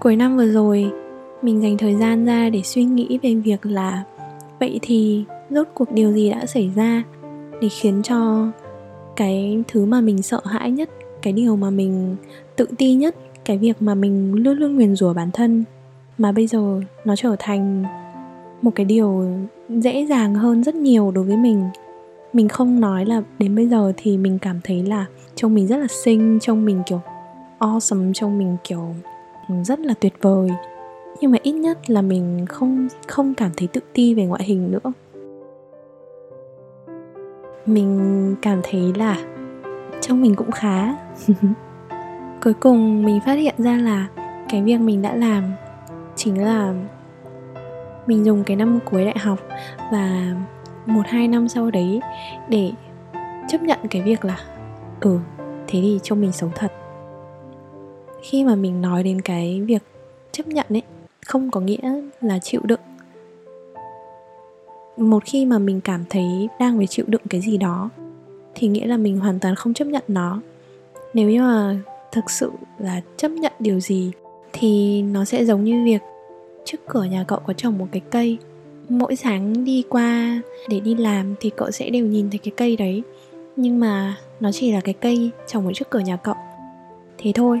Cuối 0.00 0.16
năm 0.16 0.36
vừa 0.36 0.46
rồi, 0.46 0.92
mình 1.42 1.62
dành 1.62 1.78
thời 1.78 1.94
gian 1.94 2.24
ra 2.24 2.50
để 2.50 2.62
suy 2.62 2.84
nghĩ 2.84 3.18
về 3.22 3.34
việc 3.34 3.66
là, 3.66 4.04
vậy 4.60 4.78
thì 4.82 5.24
rốt 5.50 5.68
cuộc 5.74 5.92
điều 5.92 6.12
gì 6.12 6.30
đã 6.30 6.46
xảy 6.46 6.70
ra 6.76 7.02
để 7.60 7.68
khiến 7.68 8.02
cho 8.02 8.48
cái 9.16 9.62
thứ 9.68 9.84
mà 9.84 10.00
mình 10.00 10.22
sợ 10.22 10.40
hãi 10.44 10.70
nhất, 10.70 10.90
cái 11.22 11.32
điều 11.32 11.56
mà 11.56 11.70
mình 11.70 12.16
tự 12.56 12.66
ti 12.78 12.94
nhất, 12.94 13.16
cái 13.44 13.58
việc 13.58 13.82
mà 13.82 13.94
mình 13.94 14.34
luôn 14.34 14.58
luôn 14.58 14.76
nguyền 14.76 14.96
rủa 14.96 15.12
bản 15.12 15.30
thân 15.32 15.64
mà 16.18 16.32
bây 16.32 16.46
giờ 16.46 16.80
nó 17.04 17.16
trở 17.16 17.36
thành 17.38 17.84
một 18.62 18.70
cái 18.74 18.86
điều 18.86 19.24
dễ 19.68 20.06
dàng 20.06 20.34
hơn 20.34 20.62
rất 20.62 20.74
nhiều 20.74 21.10
đối 21.10 21.24
với 21.24 21.36
mình? 21.36 21.64
Mình 22.32 22.48
không 22.48 22.80
nói 22.80 23.06
là 23.06 23.22
đến 23.38 23.56
bây 23.56 23.68
giờ 23.68 23.92
thì 23.96 24.18
mình 24.18 24.38
cảm 24.38 24.60
thấy 24.64 24.82
là 24.82 25.06
trông 25.34 25.54
mình 25.54 25.66
rất 25.66 25.76
là 25.76 25.86
xinh, 26.04 26.38
trông 26.40 26.64
mình 26.64 26.82
kiểu 26.86 27.00
awesome, 27.58 28.12
trông 28.12 28.38
mình 28.38 28.56
kiểu 28.64 28.94
ừ, 29.48 29.54
rất 29.64 29.80
là 29.80 29.94
tuyệt 30.00 30.12
vời. 30.20 30.50
Nhưng 31.20 31.30
mà 31.30 31.38
ít 31.42 31.52
nhất 31.52 31.90
là 31.90 32.02
mình 32.02 32.46
không 32.48 32.88
không 33.06 33.34
cảm 33.34 33.50
thấy 33.56 33.68
tự 33.68 33.80
ti 33.92 34.14
về 34.14 34.24
ngoại 34.26 34.44
hình 34.44 34.70
nữa. 34.70 34.92
Mình 37.66 38.34
cảm 38.42 38.60
thấy 38.62 38.92
là 38.96 39.18
trông 40.00 40.22
mình 40.22 40.34
cũng 40.34 40.50
khá. 40.50 40.94
Cuối 42.42 42.54
cùng 42.54 43.04
mình 43.04 43.20
phát 43.26 43.34
hiện 43.34 43.54
ra 43.58 43.76
là 43.76 44.06
cái 44.48 44.62
việc 44.62 44.78
mình 44.78 45.02
đã 45.02 45.14
làm 45.14 45.44
chính 46.16 46.44
là 46.44 46.74
mình 48.06 48.24
dùng 48.24 48.44
cái 48.44 48.56
năm 48.56 48.78
cuối 48.90 49.04
đại 49.04 49.18
học 49.18 49.38
và 49.92 50.34
một 50.86 51.02
hai 51.06 51.28
năm 51.28 51.48
sau 51.48 51.70
đấy 51.70 52.00
để 52.48 52.72
chấp 53.48 53.62
nhận 53.62 53.78
cái 53.90 54.02
việc 54.02 54.24
là 54.24 54.38
ừ 55.00 55.18
thế 55.66 55.80
thì 55.82 56.00
cho 56.02 56.14
mình 56.14 56.32
xấu 56.32 56.50
thật. 56.54 56.72
Khi 58.22 58.44
mà 58.44 58.54
mình 58.54 58.82
nói 58.82 59.02
đến 59.02 59.20
cái 59.20 59.60
việc 59.60 59.82
chấp 60.32 60.46
nhận 60.46 60.66
ấy, 60.68 60.82
không 61.26 61.50
có 61.50 61.60
nghĩa 61.60 62.02
là 62.20 62.38
chịu 62.38 62.60
đựng. 62.64 62.80
Một 64.96 65.24
khi 65.24 65.46
mà 65.46 65.58
mình 65.58 65.80
cảm 65.80 66.04
thấy 66.10 66.48
đang 66.60 66.76
phải 66.76 66.86
chịu 66.86 67.04
đựng 67.08 67.22
cái 67.30 67.40
gì 67.40 67.56
đó, 67.56 67.90
thì 68.54 68.68
nghĩa 68.68 68.86
là 68.86 68.96
mình 68.96 69.18
hoàn 69.18 69.38
toàn 69.38 69.54
không 69.54 69.74
chấp 69.74 69.84
nhận 69.84 70.02
nó. 70.08 70.40
Nếu 71.14 71.30
như 71.30 71.40
mà 71.40 71.76
thực 72.12 72.30
sự 72.30 72.50
là 72.78 73.00
chấp 73.16 73.28
nhận 73.28 73.52
điều 73.58 73.80
gì, 73.80 74.12
thì 74.52 75.02
nó 75.02 75.24
sẽ 75.24 75.44
giống 75.44 75.64
như 75.64 75.84
việc 75.84 76.02
trước 76.64 76.78
cửa 76.88 77.04
nhà 77.04 77.24
cậu 77.28 77.38
có 77.46 77.52
trồng 77.52 77.78
một 77.78 77.86
cái 77.92 78.02
cây 78.10 78.38
mỗi 78.88 79.16
sáng 79.16 79.64
đi 79.64 79.84
qua 79.88 80.40
để 80.68 80.80
đi 80.80 80.94
làm 80.94 81.34
thì 81.40 81.50
cậu 81.56 81.70
sẽ 81.70 81.90
đều 81.90 82.06
nhìn 82.06 82.30
thấy 82.30 82.38
cái 82.38 82.52
cây 82.56 82.76
đấy. 82.76 83.02
Nhưng 83.56 83.80
mà 83.80 84.16
nó 84.40 84.52
chỉ 84.52 84.72
là 84.72 84.80
cái 84.80 84.94
cây 84.94 85.30
trồng 85.46 85.66
ở 85.66 85.72
trước 85.72 85.90
cửa 85.90 85.98
nhà 85.98 86.16
cậu. 86.16 86.34
Thế 87.18 87.32
thôi. 87.34 87.60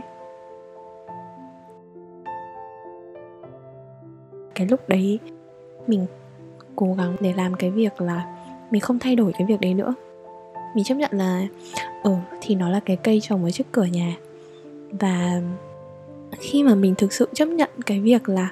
Cái 4.54 4.66
lúc 4.70 4.88
đấy, 4.88 5.18
mình 5.86 6.06
cố 6.76 6.94
gắng 6.98 7.16
để 7.20 7.32
làm 7.36 7.54
cái 7.54 7.70
việc 7.70 8.00
là 8.00 8.26
mình 8.70 8.80
không 8.80 8.98
thay 8.98 9.16
đổi 9.16 9.32
cái 9.32 9.46
việc 9.46 9.60
đấy 9.60 9.74
nữa. 9.74 9.94
Mình 10.74 10.84
chấp 10.84 10.94
nhận 10.94 11.10
là 11.12 11.46
ừ 12.02 12.14
thì 12.40 12.54
nó 12.54 12.68
là 12.70 12.80
cái 12.80 12.96
cây 12.96 13.20
trồng 13.20 13.44
ở 13.44 13.50
trước 13.50 13.64
cửa 13.72 13.84
nhà. 13.84 14.16
Và 14.90 15.42
khi 16.38 16.62
mà 16.62 16.74
mình 16.74 16.94
thực 16.94 17.12
sự 17.12 17.28
chấp 17.34 17.46
nhận 17.46 17.70
cái 17.86 18.00
việc 18.00 18.28
là 18.28 18.48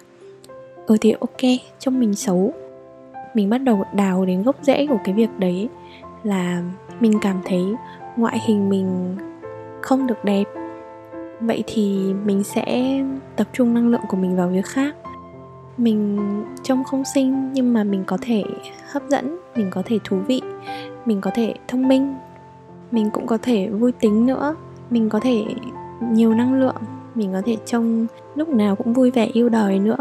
ừ 0.91 0.97
thì 1.01 1.15
ok, 1.21 1.61
trông 1.79 2.01
mình 2.01 2.15
xấu. 2.15 2.53
Mình 3.35 3.51
bắt 3.51 3.59
đầu 3.59 3.85
đào 3.95 4.25
đến 4.25 4.43
gốc 4.43 4.57
rễ 4.63 4.87
của 4.87 4.99
cái 5.05 5.15
việc 5.15 5.31
đấy 5.39 5.69
là 6.23 6.63
mình 7.01 7.19
cảm 7.23 7.37
thấy 7.45 7.61
ngoại 8.17 8.39
hình 8.47 8.69
mình 8.69 9.17
không 9.83 10.07
được 10.07 10.25
đẹp. 10.25 10.45
Vậy 11.41 11.65
thì 11.67 12.15
mình 12.25 12.45
sẽ 12.45 12.99
tập 13.37 13.47
trung 13.53 13.75
năng 13.75 13.89
lượng 13.89 14.01
của 14.09 14.17
mình 14.17 14.37
vào 14.37 14.49
việc 14.49 14.67
khác. 14.67 14.97
Mình 15.77 16.19
trông 16.63 16.85
không 16.85 17.05
xinh 17.15 17.53
nhưng 17.53 17.73
mà 17.73 17.85
mình 17.85 18.05
có 18.07 18.19
thể 18.21 18.45
hấp 18.93 19.03
dẫn, 19.09 19.39
mình 19.57 19.67
có 19.71 19.83
thể 19.85 19.99
thú 20.05 20.17
vị, 20.27 20.41
mình 21.07 21.21
có 21.21 21.31
thể 21.35 21.55
thông 21.69 21.89
minh. 21.89 22.15
Mình 22.91 23.11
cũng 23.11 23.27
có 23.27 23.39
thể 23.43 23.69
vui 23.69 23.93
tính 23.93 24.27
nữa, 24.27 24.57
mình 24.91 25.09
có 25.09 25.21
thể 25.21 25.45
nhiều 26.13 26.35
năng 26.35 26.61
lượng, 26.61 26.83
mình 27.15 27.33
có 27.33 27.43
thể 27.45 27.57
trông 27.67 28.07
lúc 28.35 28.49
nào 28.49 28.77
cũng 28.77 28.93
vui 28.93 29.11
vẻ, 29.11 29.29
yêu 29.33 29.49
đời 29.49 29.79
nữa 29.79 29.97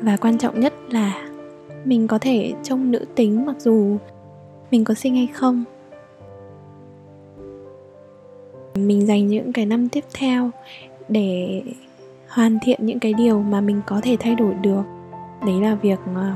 và 0.00 0.16
quan 0.16 0.38
trọng 0.38 0.60
nhất 0.60 0.74
là 0.90 1.28
mình 1.84 2.08
có 2.08 2.18
thể 2.18 2.52
trông 2.62 2.90
nữ 2.90 3.04
tính 3.14 3.46
mặc 3.46 3.56
dù 3.58 3.96
mình 4.70 4.84
có 4.84 4.94
xinh 4.94 5.16
hay 5.16 5.26
không. 5.26 5.64
Mình 8.74 9.06
dành 9.06 9.26
những 9.26 9.52
cái 9.52 9.66
năm 9.66 9.88
tiếp 9.88 10.04
theo 10.14 10.50
để 11.08 11.62
hoàn 12.28 12.58
thiện 12.62 12.86
những 12.86 12.98
cái 12.98 13.14
điều 13.14 13.42
mà 13.42 13.60
mình 13.60 13.80
có 13.86 14.00
thể 14.02 14.16
thay 14.20 14.34
đổi 14.34 14.54
được. 14.54 14.82
Đấy 15.46 15.60
là 15.60 15.74
việc 15.74 15.98
ờ, 16.14 16.32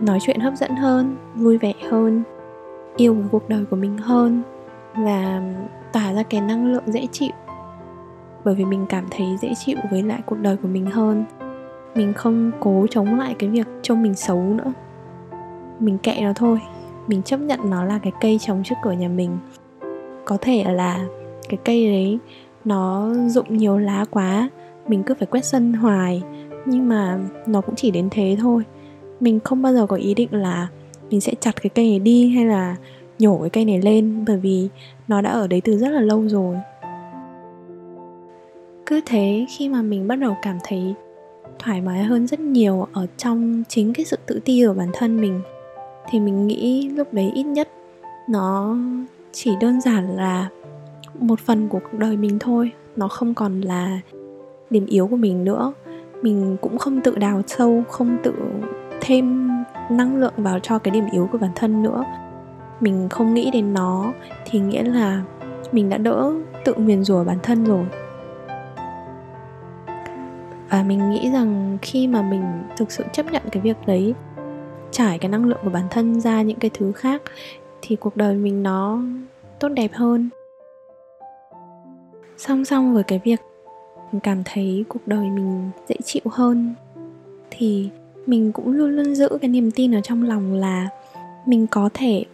nói 0.00 0.18
chuyện 0.22 0.40
hấp 0.40 0.54
dẫn 0.54 0.76
hơn, 0.76 1.16
vui 1.34 1.58
vẻ 1.58 1.72
hơn, 1.90 2.22
yêu 2.96 3.16
cuộc 3.30 3.48
đời 3.48 3.64
của 3.70 3.76
mình 3.76 3.98
hơn 3.98 4.42
và 4.94 5.42
tỏa 5.92 6.12
ra 6.12 6.22
cái 6.22 6.40
năng 6.40 6.72
lượng 6.72 6.84
dễ 6.86 7.06
chịu. 7.12 7.32
Bởi 8.44 8.54
vì 8.54 8.64
mình 8.64 8.86
cảm 8.88 9.04
thấy 9.10 9.26
dễ 9.40 9.54
chịu 9.54 9.76
với 9.90 10.02
lại 10.02 10.20
cuộc 10.26 10.38
đời 10.38 10.56
của 10.56 10.68
mình 10.68 10.86
hơn 10.86 11.24
mình 11.98 12.12
không 12.12 12.50
cố 12.60 12.86
chống 12.90 13.18
lại 13.18 13.34
cái 13.38 13.50
việc 13.50 13.66
trông 13.82 14.02
mình 14.02 14.14
xấu 14.14 14.40
nữa. 14.40 14.72
Mình 15.80 15.98
kệ 15.98 16.20
nó 16.20 16.32
thôi. 16.32 16.60
Mình 17.06 17.22
chấp 17.22 17.40
nhận 17.40 17.70
nó 17.70 17.84
là 17.84 17.98
cái 18.02 18.12
cây 18.20 18.38
trồng 18.40 18.62
trước 18.64 18.74
cửa 18.84 18.92
nhà 18.92 19.08
mình. 19.08 19.38
Có 20.24 20.36
thể 20.40 20.64
là 20.64 21.06
cái 21.48 21.58
cây 21.64 21.86
đấy 21.86 22.18
nó 22.64 23.10
rụng 23.26 23.56
nhiều 23.56 23.78
lá 23.78 24.04
quá, 24.10 24.48
mình 24.88 25.02
cứ 25.02 25.14
phải 25.14 25.26
quét 25.26 25.44
sân 25.44 25.72
hoài. 25.72 26.22
Nhưng 26.66 26.88
mà 26.88 27.18
nó 27.46 27.60
cũng 27.60 27.74
chỉ 27.74 27.90
đến 27.90 28.08
thế 28.10 28.36
thôi. 28.40 28.62
Mình 29.20 29.40
không 29.40 29.62
bao 29.62 29.72
giờ 29.72 29.86
có 29.86 29.96
ý 29.96 30.14
định 30.14 30.28
là 30.32 30.68
mình 31.10 31.20
sẽ 31.20 31.34
chặt 31.40 31.62
cái 31.62 31.70
cây 31.70 31.90
này 31.90 31.98
đi 31.98 32.28
hay 32.28 32.44
là 32.44 32.76
nhổ 33.18 33.38
cái 33.38 33.50
cây 33.50 33.64
này 33.64 33.82
lên, 33.82 34.24
bởi 34.26 34.36
vì 34.36 34.68
nó 35.08 35.20
đã 35.20 35.30
ở 35.30 35.46
đấy 35.46 35.60
từ 35.64 35.78
rất 35.78 35.88
là 35.88 36.00
lâu 36.00 36.28
rồi. 36.28 36.56
Cứ 38.86 39.00
thế 39.06 39.46
khi 39.48 39.68
mà 39.68 39.82
mình 39.82 40.08
bắt 40.08 40.16
đầu 40.16 40.36
cảm 40.42 40.58
thấy 40.64 40.94
thoải 41.58 41.80
mái 41.80 42.04
hơn 42.04 42.26
rất 42.26 42.40
nhiều 42.40 42.86
ở 42.92 43.06
trong 43.16 43.62
chính 43.68 43.92
cái 43.92 44.04
sự 44.04 44.18
tự 44.26 44.40
ti 44.44 44.64
của 44.66 44.74
bản 44.74 44.88
thân 44.94 45.20
mình. 45.20 45.40
Thì 46.10 46.20
mình 46.20 46.46
nghĩ 46.46 46.88
lúc 46.88 47.12
đấy 47.12 47.30
ít 47.34 47.42
nhất 47.42 47.68
nó 48.28 48.76
chỉ 49.32 49.50
đơn 49.60 49.80
giản 49.80 50.16
là 50.16 50.48
một 51.18 51.40
phần 51.40 51.68
của 51.68 51.78
cuộc 51.78 51.98
đời 51.98 52.16
mình 52.16 52.38
thôi. 52.38 52.70
Nó 52.96 53.08
không 53.08 53.34
còn 53.34 53.60
là 53.60 54.00
điểm 54.70 54.86
yếu 54.86 55.06
của 55.06 55.16
mình 55.16 55.44
nữa. 55.44 55.72
Mình 56.22 56.56
cũng 56.60 56.78
không 56.78 57.00
tự 57.00 57.16
đào 57.16 57.42
sâu, 57.46 57.82
không 57.88 58.16
tự 58.22 58.32
thêm 59.00 59.50
năng 59.90 60.16
lượng 60.16 60.32
vào 60.36 60.58
cho 60.58 60.78
cái 60.78 60.90
điểm 60.90 61.04
yếu 61.12 61.28
của 61.32 61.38
bản 61.38 61.50
thân 61.54 61.82
nữa. 61.82 62.04
Mình 62.80 63.08
không 63.08 63.34
nghĩ 63.34 63.50
đến 63.50 63.74
nó 63.74 64.12
thì 64.46 64.58
nghĩa 64.58 64.82
là 64.82 65.22
mình 65.72 65.88
đã 65.88 65.98
đỡ 65.98 66.32
tự 66.64 66.74
nguyền 66.74 67.04
rủa 67.04 67.24
bản 67.24 67.38
thân 67.42 67.64
rồi 67.64 67.84
và 70.70 70.82
mình 70.82 71.10
nghĩ 71.10 71.30
rằng 71.30 71.78
khi 71.82 72.06
mà 72.06 72.22
mình 72.22 72.42
thực 72.76 72.92
sự 72.92 73.04
chấp 73.12 73.32
nhận 73.32 73.42
cái 73.52 73.62
việc 73.62 73.76
đấy, 73.86 74.14
trải 74.90 75.18
cái 75.18 75.28
năng 75.28 75.44
lượng 75.44 75.58
của 75.64 75.70
bản 75.70 75.84
thân 75.90 76.20
ra 76.20 76.42
những 76.42 76.58
cái 76.58 76.70
thứ 76.74 76.92
khác, 76.92 77.22
thì 77.82 77.96
cuộc 77.96 78.16
đời 78.16 78.34
mình 78.34 78.62
nó 78.62 79.02
tốt 79.58 79.68
đẹp 79.68 79.90
hơn. 79.92 80.28
Song 82.36 82.64
song 82.64 82.94
với 82.94 83.02
cái 83.02 83.20
việc 83.24 83.40
mình 84.12 84.20
cảm 84.20 84.42
thấy 84.44 84.84
cuộc 84.88 85.06
đời 85.06 85.30
mình 85.30 85.70
dễ 85.88 85.96
chịu 86.04 86.22
hơn, 86.30 86.74
thì 87.50 87.90
mình 88.26 88.52
cũng 88.52 88.72
luôn 88.72 88.90
luôn 88.90 89.14
giữ 89.14 89.28
cái 89.40 89.48
niềm 89.48 89.70
tin 89.70 89.94
ở 89.94 90.00
trong 90.00 90.22
lòng 90.22 90.54
là 90.54 90.88
mình 91.46 91.66
có 91.66 91.90
thể 91.94 92.24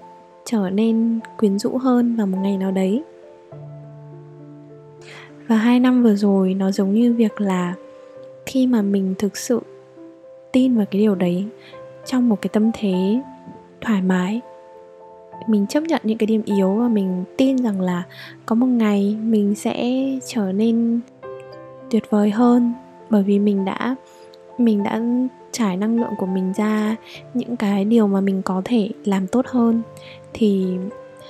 trở 0.45 0.71
nên 0.71 1.21
quyến 1.39 1.59
rũ 1.59 1.79
hơn 1.79 2.17
vào 2.17 2.27
một 2.27 2.39
ngày 2.43 2.57
nào 2.57 2.71
đấy. 2.71 3.03
Và 5.47 5.57
hai 5.57 5.81
năm 5.81 6.03
vừa 6.03 6.15
rồi, 6.15 6.55
nó 6.55 6.71
giống 6.71 6.95
như 6.95 7.15
việc 7.15 7.41
là 7.41 7.75
khi 8.55 8.67
mà 8.67 8.83
mình 8.83 9.15
thực 9.19 9.37
sự 9.37 9.61
tin 10.53 10.77
vào 10.77 10.87
cái 10.91 11.01
điều 11.01 11.15
đấy 11.15 11.45
trong 12.07 12.29
một 12.29 12.43
cái 12.43 12.49
tâm 12.53 12.71
thế 12.75 13.21
thoải 13.81 14.03
mái, 14.03 14.41
mình 15.47 15.67
chấp 15.67 15.83
nhận 15.83 16.01
những 16.05 16.19
cái 16.19 16.27
điểm 16.27 16.43
yếu 16.45 16.75
và 16.75 16.89
mình 16.89 17.25
tin 17.37 17.59
rằng 17.59 17.81
là 17.81 18.03
có 18.47 18.55
một 18.55 18.67
ngày 18.67 19.17
mình 19.23 19.55
sẽ 19.55 20.05
trở 20.27 20.53
nên 20.53 21.01
tuyệt 21.91 22.03
vời 22.11 22.31
hơn. 22.31 22.73
Bởi 23.11 23.23
vì 23.23 23.39
mình 23.39 23.65
đã 23.65 23.95
mình 24.59 24.83
đã 24.83 25.01
trải 25.53 25.77
năng 25.77 26.01
lượng 26.01 26.13
của 26.19 26.27
mình 26.27 26.53
ra 26.57 26.97
những 27.35 27.57
cái 27.57 27.85
điều 27.85 28.07
mà 28.07 28.21
mình 28.21 28.43
có 28.43 28.63
thể 28.65 28.89
làm 29.05 29.27
tốt 29.27 29.47
hơn. 29.49 29.83
Thì 30.33 30.67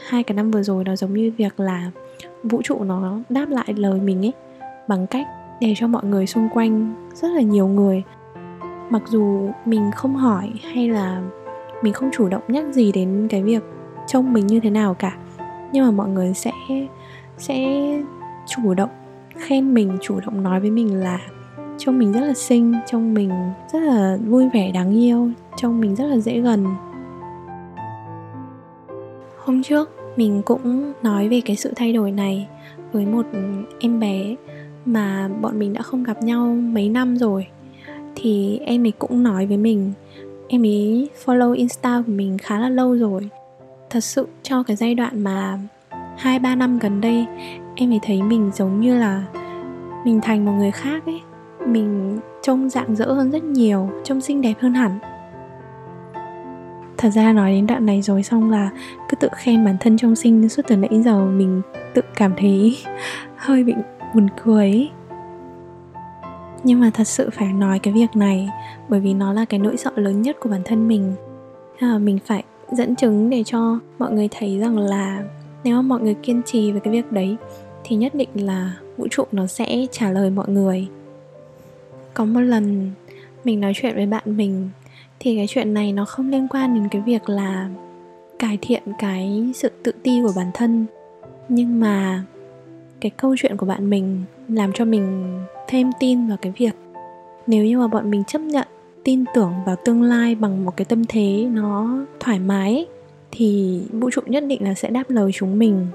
hai 0.08 0.22
cái 0.22 0.36
năm 0.36 0.50
vừa 0.50 0.62
rồi 0.62 0.84
nó 0.84 0.96
giống 0.96 1.14
như 1.14 1.32
việc 1.36 1.60
là 1.60 1.90
vũ 2.42 2.62
trụ 2.64 2.84
nó 2.84 3.18
đáp 3.28 3.46
lại 3.48 3.74
lời 3.76 4.00
mình 4.00 4.24
ấy 4.24 4.32
bằng 4.88 5.06
cách 5.06 5.26
để 5.60 5.74
cho 5.76 5.86
mọi 5.86 6.04
người 6.04 6.26
xung 6.26 6.48
quanh 6.48 6.94
rất 7.14 7.28
là 7.28 7.40
nhiều 7.40 7.66
người. 7.66 8.02
Mặc 8.90 9.02
dù 9.08 9.50
mình 9.64 9.90
không 9.94 10.16
hỏi 10.16 10.52
hay 10.72 10.88
là 10.88 11.22
mình 11.82 11.92
không 11.92 12.10
chủ 12.12 12.28
động 12.28 12.42
nhắc 12.48 12.64
gì 12.72 12.92
đến 12.92 13.26
cái 13.30 13.42
việc 13.42 13.62
trông 14.06 14.32
mình 14.32 14.46
như 14.46 14.60
thế 14.60 14.70
nào 14.70 14.94
cả, 14.94 15.16
nhưng 15.72 15.84
mà 15.84 15.90
mọi 15.90 16.08
người 16.08 16.34
sẽ 16.34 16.52
sẽ 17.38 17.80
chủ 18.46 18.74
động 18.74 18.90
khen 19.36 19.74
mình, 19.74 19.98
chủ 20.00 20.20
động 20.20 20.42
nói 20.42 20.60
với 20.60 20.70
mình 20.70 21.00
là 21.00 21.20
trông 21.78 21.98
mình 21.98 22.12
rất 22.12 22.20
là 22.20 22.34
xinh, 22.34 22.74
trông 22.86 23.14
mình 23.14 23.30
rất 23.72 23.80
là 23.80 24.18
vui 24.26 24.48
vẻ, 24.54 24.70
đáng 24.74 24.92
yêu, 24.92 25.28
trông 25.56 25.80
mình 25.80 25.96
rất 25.96 26.06
là 26.06 26.16
dễ 26.16 26.40
gần. 26.40 26.66
Hôm 29.44 29.62
trước 29.62 29.90
mình 30.16 30.42
cũng 30.42 30.92
nói 31.02 31.28
về 31.28 31.40
cái 31.44 31.56
sự 31.56 31.72
thay 31.76 31.92
đổi 31.92 32.10
này 32.10 32.48
với 32.92 33.06
một 33.06 33.26
em 33.80 34.00
bé 34.00 34.34
mà 34.84 35.28
bọn 35.40 35.58
mình 35.58 35.72
đã 35.72 35.82
không 35.82 36.02
gặp 36.02 36.22
nhau 36.22 36.46
mấy 36.46 36.88
năm 36.88 37.16
rồi. 37.16 37.46
Thì 38.14 38.58
em 38.58 38.86
ấy 38.86 38.92
cũng 38.98 39.22
nói 39.22 39.46
với 39.46 39.56
mình, 39.56 39.92
em 40.48 40.66
ấy 40.66 41.08
follow 41.24 41.52
insta 41.52 42.02
của 42.06 42.12
mình 42.12 42.38
khá 42.38 42.58
là 42.58 42.68
lâu 42.68 42.96
rồi. 42.96 43.28
Thật 43.90 44.00
sự 44.00 44.26
cho 44.42 44.62
cái 44.62 44.76
giai 44.76 44.94
đoạn 44.94 45.20
mà 45.24 45.58
hai, 46.18 46.38
ba 46.38 46.54
năm 46.54 46.78
gần 46.78 47.00
đây, 47.00 47.26
em 47.74 47.92
ấy 47.92 48.00
thấy 48.02 48.22
mình 48.22 48.50
giống 48.54 48.80
như 48.80 48.98
là 48.98 49.24
mình 50.04 50.20
thành 50.22 50.44
một 50.44 50.52
người 50.52 50.70
khác 50.70 51.06
ấy. 51.06 51.20
Mình 51.66 52.18
trông 52.42 52.70
dạng 52.70 52.96
dỡ 52.96 53.12
hơn 53.12 53.30
rất 53.30 53.44
nhiều, 53.44 53.90
trông 54.04 54.20
xinh 54.20 54.40
đẹp 54.40 54.54
hơn 54.60 54.74
hẳn. 54.74 54.98
Thật 56.96 57.10
ra 57.10 57.32
nói 57.32 57.50
đến 57.50 57.66
đoạn 57.66 57.86
này 57.86 58.02
rồi 58.02 58.22
xong 58.22 58.50
là 58.50 58.70
cứ 59.08 59.16
tự 59.16 59.28
khen 59.36 59.64
bản 59.64 59.76
thân 59.80 59.96
trông 59.96 60.16
xinh 60.16 60.48
suốt 60.48 60.62
từ 60.68 60.76
nãy 60.76 61.02
giờ 61.04 61.24
mình 61.24 61.62
tự 61.94 62.02
cảm 62.16 62.32
thấy 62.36 62.78
hơi 63.36 63.64
bị 63.64 63.74
buồn 64.14 64.28
cười. 64.44 64.70
Ấy. 64.70 64.90
nhưng 66.64 66.80
mà 66.80 66.90
thật 66.94 67.08
sự 67.08 67.30
phải 67.30 67.52
nói 67.52 67.78
cái 67.78 67.94
việc 67.94 68.16
này 68.16 68.48
bởi 68.88 69.00
vì 69.00 69.14
nó 69.14 69.32
là 69.32 69.44
cái 69.44 69.60
nỗi 69.60 69.76
sợ 69.76 69.90
lớn 69.94 70.22
nhất 70.22 70.36
của 70.40 70.48
bản 70.48 70.62
thân 70.64 70.88
mình. 70.88 71.12
À, 71.78 71.98
mình 71.98 72.18
phải 72.26 72.44
dẫn 72.72 72.96
chứng 72.96 73.30
để 73.30 73.44
cho 73.44 73.78
mọi 73.98 74.12
người 74.12 74.28
thấy 74.30 74.58
rằng 74.58 74.78
là 74.78 75.24
nếu 75.64 75.76
mà 75.76 75.82
mọi 75.82 76.00
người 76.00 76.14
kiên 76.14 76.42
trì 76.46 76.72
với 76.72 76.80
cái 76.80 76.92
việc 76.92 77.12
đấy 77.12 77.36
thì 77.84 77.96
nhất 77.96 78.14
định 78.14 78.28
là 78.34 78.76
vũ 78.96 79.08
trụ 79.10 79.24
nó 79.32 79.46
sẽ 79.46 79.86
trả 79.90 80.10
lời 80.10 80.30
mọi 80.30 80.48
người. 80.48 80.86
Có 82.14 82.24
một 82.24 82.40
lần 82.40 82.90
mình 83.44 83.60
nói 83.60 83.72
chuyện 83.74 83.94
với 83.94 84.06
bạn 84.06 84.36
mình 84.36 84.70
thì 85.20 85.36
cái 85.36 85.46
chuyện 85.48 85.74
này 85.74 85.92
nó 85.92 86.04
không 86.04 86.30
liên 86.30 86.48
quan 86.48 86.74
đến 86.74 86.88
cái 86.90 87.02
việc 87.02 87.28
là 87.28 87.68
cải 88.38 88.58
thiện 88.62 88.82
cái 88.98 89.52
sự 89.54 89.70
tự 89.82 89.92
ti 90.02 90.20
của 90.22 90.32
bản 90.36 90.50
thân. 90.54 90.86
Nhưng 91.48 91.80
mà 91.80 92.24
cái 93.04 93.10
câu 93.10 93.34
chuyện 93.38 93.56
của 93.56 93.66
bạn 93.66 93.90
mình 93.90 94.22
làm 94.48 94.72
cho 94.72 94.84
mình 94.84 95.38
thêm 95.68 95.90
tin 96.00 96.28
vào 96.28 96.36
cái 96.36 96.52
việc 96.56 96.74
nếu 97.46 97.64
như 97.64 97.78
mà 97.78 97.86
bọn 97.86 98.10
mình 98.10 98.24
chấp 98.24 98.38
nhận, 98.38 98.68
tin 99.04 99.24
tưởng 99.34 99.52
vào 99.66 99.76
tương 99.84 100.02
lai 100.02 100.34
bằng 100.34 100.64
một 100.64 100.76
cái 100.76 100.84
tâm 100.84 101.04
thế 101.08 101.48
nó 101.52 101.88
thoải 102.20 102.38
mái, 102.38 102.86
thì 103.32 103.80
vũ 103.92 104.10
trụ 104.10 104.20
nhất 104.26 104.44
định 104.48 104.64
là 104.64 104.74
sẽ 104.74 104.90
đáp 104.90 105.02
lời 105.08 105.30
chúng 105.34 105.58
mình. 105.58 105.86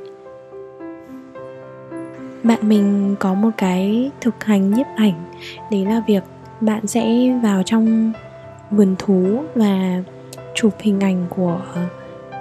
Bạn 2.44 2.60
mình 2.62 3.16
có 3.20 3.34
một 3.34 3.50
cái 3.58 4.12
thực 4.22 4.44
hành 4.44 4.74
nhiếp 4.74 4.86
ảnh, 4.96 5.32
đấy 5.72 5.86
là 5.86 6.04
việc 6.08 6.24
bạn 6.62 6.88
sẽ 6.88 7.36
vào 7.44 7.64
trong 7.64 8.12
vườn 8.72 8.96
thú 9.00 9.44
và 9.56 10.04
chụp 10.56 10.74
hình 10.80 11.00
ảnh 11.00 11.26
của 11.30 11.62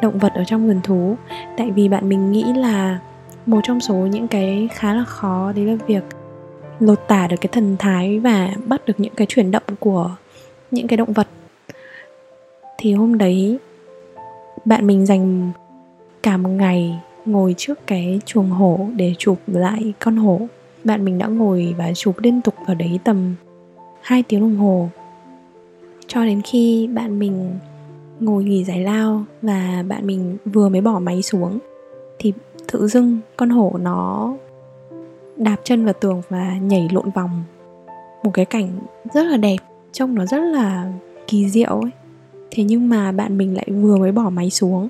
động 0.02 0.18
vật 0.18 0.32
ở 0.34 0.44
trong 0.44 0.66
vườn 0.66 0.80
thú. 0.82 1.16
Tại 1.56 1.70
vì 1.70 1.88
bạn 1.88 2.08
mình 2.08 2.32
nghĩ 2.32 2.44
là 2.56 2.98
một 3.48 3.60
trong 3.62 3.80
số 3.80 3.94
những 3.94 4.28
cái 4.28 4.68
khá 4.72 4.94
là 4.94 5.04
khó, 5.04 5.52
đấy 5.52 5.64
là 5.64 5.76
việc 5.86 6.02
lột 6.80 7.00
tả 7.08 7.26
được 7.26 7.36
cái 7.40 7.48
thần 7.52 7.76
thái 7.78 8.18
và 8.18 8.54
bắt 8.66 8.86
được 8.86 9.00
những 9.00 9.14
cái 9.16 9.26
chuyển 9.26 9.50
động 9.50 9.62
của 9.80 10.16
những 10.70 10.86
cái 10.86 10.96
động 10.96 11.12
vật. 11.12 11.28
Thì 12.78 12.92
hôm 12.92 13.18
đấy, 13.18 13.58
bạn 14.64 14.86
mình 14.86 15.06
dành 15.06 15.50
cả 16.22 16.36
một 16.36 16.50
ngày 16.50 16.98
ngồi 17.26 17.54
trước 17.58 17.86
cái 17.86 18.20
chuồng 18.26 18.50
hổ 18.50 18.88
để 18.96 19.14
chụp 19.18 19.38
lại 19.46 19.92
con 19.98 20.16
hổ. 20.16 20.40
Bạn 20.84 21.04
mình 21.04 21.18
đã 21.18 21.26
ngồi 21.26 21.74
và 21.78 21.92
chụp 21.94 22.18
liên 22.18 22.40
tục 22.42 22.54
ở 22.66 22.74
đấy 22.74 23.00
tầm 23.04 23.34
2 24.00 24.22
tiếng 24.22 24.40
đồng 24.40 24.56
hồ. 24.56 24.88
Cho 26.06 26.24
đến 26.24 26.42
khi 26.42 26.88
bạn 26.94 27.18
mình 27.18 27.58
ngồi 28.20 28.44
nghỉ 28.44 28.64
giải 28.64 28.80
lao 28.80 29.24
và 29.42 29.84
bạn 29.88 30.06
mình 30.06 30.36
vừa 30.44 30.68
mới 30.68 30.80
bỏ 30.80 30.98
máy 30.98 31.22
xuống, 31.22 31.58
thì 32.18 32.32
tự 32.72 32.88
dưng 32.88 33.18
con 33.36 33.50
hổ 33.50 33.72
nó 33.80 34.34
đạp 35.36 35.56
chân 35.64 35.84
vào 35.84 35.94
tường 36.00 36.22
và 36.28 36.56
nhảy 36.62 36.88
lộn 36.92 37.10
vòng. 37.10 37.44
Một 38.24 38.30
cái 38.34 38.44
cảnh 38.44 38.78
rất 39.14 39.26
là 39.26 39.36
đẹp 39.36 39.56
trông 39.92 40.14
nó 40.14 40.26
rất 40.26 40.40
là 40.40 40.92
kỳ 41.26 41.48
diệu 41.48 41.80
ấy. 41.80 41.90
Thế 42.50 42.64
nhưng 42.64 42.88
mà 42.88 43.12
bạn 43.12 43.38
mình 43.38 43.54
lại 43.54 43.66
vừa 43.70 43.96
mới 43.96 44.12
bỏ 44.12 44.30
máy 44.30 44.50
xuống. 44.50 44.88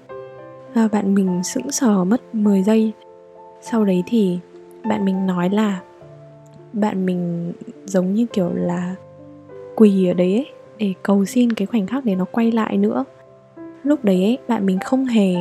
Và 0.74 0.88
bạn 0.92 1.14
mình 1.14 1.42
sững 1.44 1.70
sờ 1.70 2.04
mất 2.04 2.34
10 2.34 2.62
giây. 2.62 2.92
Sau 3.62 3.84
đấy 3.84 4.02
thì 4.06 4.38
bạn 4.88 5.04
mình 5.04 5.26
nói 5.26 5.50
là 5.50 5.80
bạn 6.72 7.06
mình 7.06 7.52
giống 7.84 8.14
như 8.14 8.26
kiểu 8.32 8.50
là 8.54 8.94
quỳ 9.76 10.08
ở 10.08 10.14
đấy 10.14 10.34
ấy, 10.34 10.46
để 10.78 10.94
cầu 11.02 11.24
xin 11.24 11.52
cái 11.52 11.66
khoảnh 11.66 11.86
khắc 11.86 12.04
để 12.04 12.14
nó 12.14 12.24
quay 12.24 12.52
lại 12.52 12.76
nữa. 12.76 13.04
Lúc 13.82 14.04
đấy 14.04 14.24
ấy, 14.24 14.38
bạn 14.48 14.66
mình 14.66 14.78
không 14.84 15.04
hề 15.04 15.34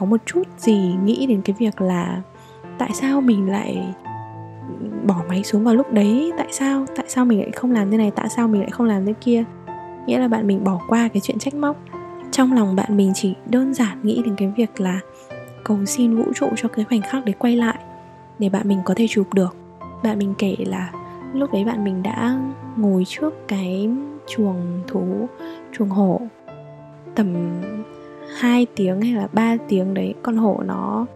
có 0.00 0.06
một 0.06 0.20
chút 0.26 0.42
gì 0.58 0.94
nghĩ 1.04 1.26
đến 1.26 1.42
cái 1.42 1.56
việc 1.58 1.80
là 1.80 2.22
tại 2.78 2.90
sao 2.92 3.20
mình 3.20 3.50
lại 3.50 3.94
bỏ 5.06 5.22
máy 5.28 5.42
xuống 5.42 5.64
vào 5.64 5.74
lúc 5.74 5.92
đấy? 5.92 6.32
Tại 6.38 6.46
sao 6.50 6.86
tại 6.96 7.06
sao 7.08 7.24
mình 7.24 7.40
lại 7.40 7.50
không 7.50 7.72
làm 7.72 7.90
thế 7.90 7.96
này? 7.96 8.10
Tại 8.10 8.28
sao 8.28 8.48
mình 8.48 8.60
lại 8.60 8.70
không 8.70 8.86
làm 8.86 9.06
thế 9.06 9.12
kia? 9.20 9.44
Nghĩa 10.06 10.18
là 10.18 10.28
bạn 10.28 10.46
mình 10.46 10.64
bỏ 10.64 10.80
qua 10.88 11.08
cái 11.08 11.20
chuyện 11.20 11.38
trách 11.38 11.54
móc. 11.54 11.76
Trong 12.30 12.52
lòng 12.52 12.76
bạn 12.76 12.96
mình 12.96 13.12
chỉ 13.14 13.34
đơn 13.46 13.74
giản 13.74 13.98
nghĩ 14.02 14.22
đến 14.24 14.34
cái 14.36 14.52
việc 14.56 14.80
là 14.80 15.00
cầu 15.64 15.84
xin 15.86 16.16
vũ 16.16 16.24
trụ 16.34 16.48
cho 16.56 16.68
cái 16.68 16.84
khoảnh 16.84 17.02
khắc 17.02 17.24
để 17.24 17.32
quay 17.32 17.56
lại 17.56 17.78
để 18.38 18.48
bạn 18.48 18.68
mình 18.68 18.78
có 18.84 18.94
thể 18.94 19.06
chụp 19.08 19.34
được. 19.34 19.56
Bạn 20.02 20.18
mình 20.18 20.34
kể 20.38 20.56
là 20.58 20.92
lúc 21.34 21.52
đấy 21.52 21.64
bạn 21.64 21.84
mình 21.84 22.02
đã 22.02 22.40
ngồi 22.76 23.04
trước 23.06 23.48
cái 23.48 23.90
chuồng 24.26 24.82
thú, 24.86 25.28
chuồng 25.72 25.88
hổ 25.88 26.20
tầm 27.14 27.34
2 28.38 28.66
tiếng 28.74 29.00
hay 29.00 29.12
là 29.12 29.28
3 29.32 29.56
tiếng 29.68 29.94
đấy, 29.94 30.14
con 30.22 30.36
hổ 30.36 30.60
nó 30.66 31.06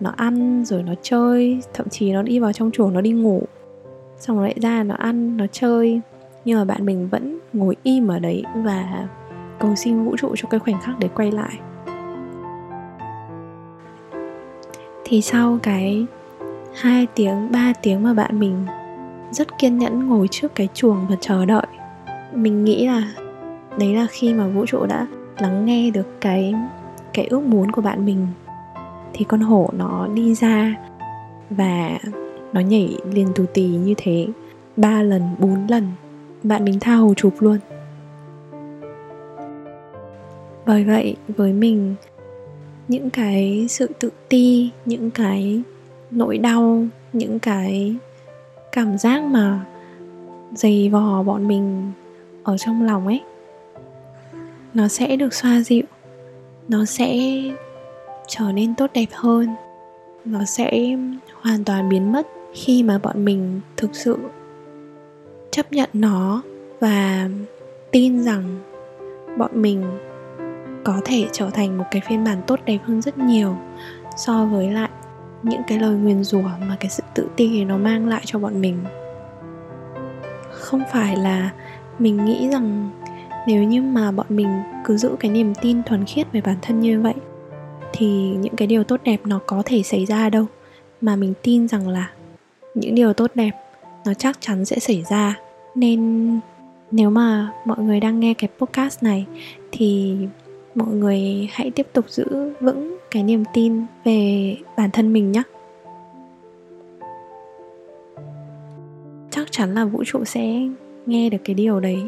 nó 0.00 0.12
ăn 0.16 0.64
rồi 0.64 0.82
nó 0.82 0.94
chơi, 1.02 1.60
thậm 1.74 1.88
chí 1.88 2.12
nó 2.12 2.22
đi 2.22 2.38
vào 2.38 2.52
trong 2.52 2.70
chuồng 2.70 2.92
nó 2.92 3.00
đi 3.00 3.10
ngủ. 3.10 3.42
Xong 4.18 4.36
rồi 4.36 4.46
lại 4.46 4.56
ra 4.60 4.82
nó 4.82 4.94
ăn, 4.94 5.36
nó 5.36 5.46
chơi. 5.52 6.00
Nhưng 6.44 6.58
mà 6.58 6.64
bạn 6.64 6.86
mình 6.86 7.08
vẫn 7.08 7.38
ngồi 7.52 7.76
im 7.82 8.08
ở 8.08 8.18
đấy 8.18 8.42
và 8.56 9.08
cầu 9.58 9.74
xin 9.76 10.04
vũ 10.04 10.16
trụ 10.16 10.36
cho 10.36 10.48
cái 10.48 10.60
khoảnh 10.60 10.80
khắc 10.82 10.98
để 10.98 11.08
quay 11.08 11.32
lại. 11.32 11.58
Thì 15.04 15.22
sau 15.22 15.58
cái 15.62 16.06
hai 16.74 17.06
tiếng, 17.14 17.52
ba 17.52 17.72
tiếng 17.82 18.02
mà 18.02 18.14
bạn 18.14 18.40
mình 18.40 18.66
rất 19.30 19.58
kiên 19.58 19.78
nhẫn 19.78 20.08
ngồi 20.08 20.28
trước 20.30 20.54
cái 20.54 20.68
chuồng 20.74 21.06
và 21.10 21.16
chờ 21.20 21.44
đợi, 21.44 21.66
mình 22.32 22.64
nghĩ 22.64 22.86
là 22.86 23.02
đấy 23.78 23.94
là 23.94 24.06
khi 24.10 24.34
mà 24.34 24.46
vũ 24.46 24.66
trụ 24.66 24.86
đã 24.86 25.06
lắng 25.38 25.66
nghe 25.66 25.90
được 25.90 26.20
cái 26.20 26.54
cái 27.14 27.26
ước 27.26 27.42
muốn 27.42 27.72
của 27.72 27.82
bạn 27.82 28.04
mình, 28.04 28.26
thì 29.12 29.24
con 29.24 29.40
hổ 29.40 29.70
nó 29.72 30.08
đi 30.14 30.34
ra 30.34 30.74
và 31.50 31.98
nó 32.52 32.60
nhảy 32.60 32.98
liền 33.12 33.28
tù 33.34 33.44
tì 33.54 33.66
như 33.66 33.94
thế, 33.96 34.26
ba 34.76 35.02
lần, 35.02 35.22
bốn 35.38 35.66
lần, 35.68 35.86
bạn 36.42 36.64
mình 36.64 36.80
tha 36.80 36.94
hồ 36.94 37.14
chụp 37.14 37.34
luôn. 37.40 37.58
Bởi 40.66 40.84
vậy, 40.84 41.16
với 41.28 41.52
mình, 41.52 41.94
những 42.88 43.10
cái 43.10 43.66
sự 43.68 43.90
tự 43.98 44.10
ti, 44.28 44.70
những 44.84 45.10
cái 45.10 45.62
nỗi 46.10 46.38
đau, 46.38 46.86
những 47.12 47.38
cái 47.38 47.96
cảm 48.72 48.98
giác 48.98 49.22
mà 49.22 49.60
dày 50.54 50.88
vò 50.88 51.22
bọn 51.22 51.48
mình 51.48 51.92
ở 52.42 52.56
trong 52.58 52.82
lòng 52.82 53.06
ấy 53.06 53.20
nó 54.74 54.88
sẽ 54.88 55.16
được 55.16 55.34
xoa 55.34 55.60
dịu. 55.60 55.84
Nó 56.68 56.84
sẽ 56.84 57.16
trở 58.28 58.52
nên 58.52 58.74
tốt 58.74 58.90
đẹp 58.94 59.08
hơn. 59.12 59.48
Nó 60.24 60.44
sẽ 60.44 60.96
hoàn 61.40 61.64
toàn 61.64 61.88
biến 61.88 62.12
mất 62.12 62.26
khi 62.54 62.82
mà 62.82 62.98
bọn 62.98 63.24
mình 63.24 63.60
thực 63.76 63.90
sự 63.92 64.18
chấp 65.50 65.72
nhận 65.72 65.90
nó 65.92 66.42
và 66.80 67.28
tin 67.90 68.22
rằng 68.22 68.60
bọn 69.38 69.62
mình 69.62 69.84
có 70.84 71.00
thể 71.04 71.26
trở 71.32 71.50
thành 71.50 71.78
một 71.78 71.84
cái 71.90 72.02
phiên 72.08 72.24
bản 72.24 72.42
tốt 72.46 72.60
đẹp 72.64 72.78
hơn 72.84 73.02
rất 73.02 73.18
nhiều 73.18 73.56
so 74.16 74.44
với 74.44 74.70
lại 74.70 74.90
những 75.42 75.62
cái 75.66 75.78
lời 75.78 75.94
nguyền 75.94 76.24
rủa 76.24 76.42
mà 76.42 76.76
cái 76.80 76.90
sự 76.90 77.02
tự 77.14 77.28
ti 77.36 77.64
nó 77.64 77.76
mang 77.76 78.08
lại 78.08 78.22
cho 78.24 78.38
bọn 78.38 78.60
mình. 78.60 78.78
Không 80.50 80.82
phải 80.92 81.16
là 81.16 81.50
mình 81.98 82.24
nghĩ 82.24 82.48
rằng 82.48 82.90
nếu 83.46 83.62
như 83.62 83.82
mà 83.82 84.10
bọn 84.10 84.26
mình 84.28 84.48
cứ 84.84 84.96
giữ 84.96 85.16
cái 85.20 85.30
niềm 85.30 85.54
tin 85.62 85.82
thuần 85.82 86.04
khiết 86.04 86.32
về 86.32 86.40
bản 86.40 86.56
thân 86.62 86.80
như 86.80 87.00
vậy, 87.00 87.14
thì 87.92 88.06
những 88.40 88.56
cái 88.56 88.68
điều 88.68 88.84
tốt 88.84 89.00
đẹp 89.04 89.20
nó 89.24 89.40
có 89.46 89.62
thể 89.64 89.82
xảy 89.82 90.06
ra 90.06 90.30
đâu. 90.30 90.46
Mà 91.00 91.16
mình 91.16 91.34
tin 91.42 91.68
rằng 91.68 91.88
là 91.88 92.10
những 92.74 92.94
điều 92.94 93.12
tốt 93.12 93.30
đẹp 93.34 93.50
nó 94.06 94.14
chắc 94.14 94.40
chắn 94.40 94.64
sẽ 94.64 94.78
xảy 94.78 95.04
ra. 95.10 95.38
Nên 95.74 96.30
nếu 96.90 97.10
mà 97.10 97.52
mọi 97.64 97.78
người 97.78 98.00
đang 98.00 98.20
nghe 98.20 98.34
cái 98.34 98.50
podcast 98.58 99.02
này, 99.02 99.26
thì 99.72 100.16
mọi 100.74 100.94
người 100.94 101.48
hãy 101.52 101.70
tiếp 101.70 101.86
tục 101.92 102.04
giữ 102.08 102.52
vững 102.60 102.98
cái 103.10 103.22
niềm 103.22 103.44
tin 103.52 103.82
về 104.04 104.56
bản 104.76 104.90
thân 104.90 105.12
mình 105.12 105.32
nhé 105.32 105.42
chắc 109.30 109.52
chắn 109.52 109.74
là 109.74 109.84
vũ 109.84 110.04
trụ 110.06 110.24
sẽ 110.24 110.68
nghe 111.06 111.30
được 111.30 111.38
cái 111.44 111.54
điều 111.54 111.80
đấy 111.80 112.02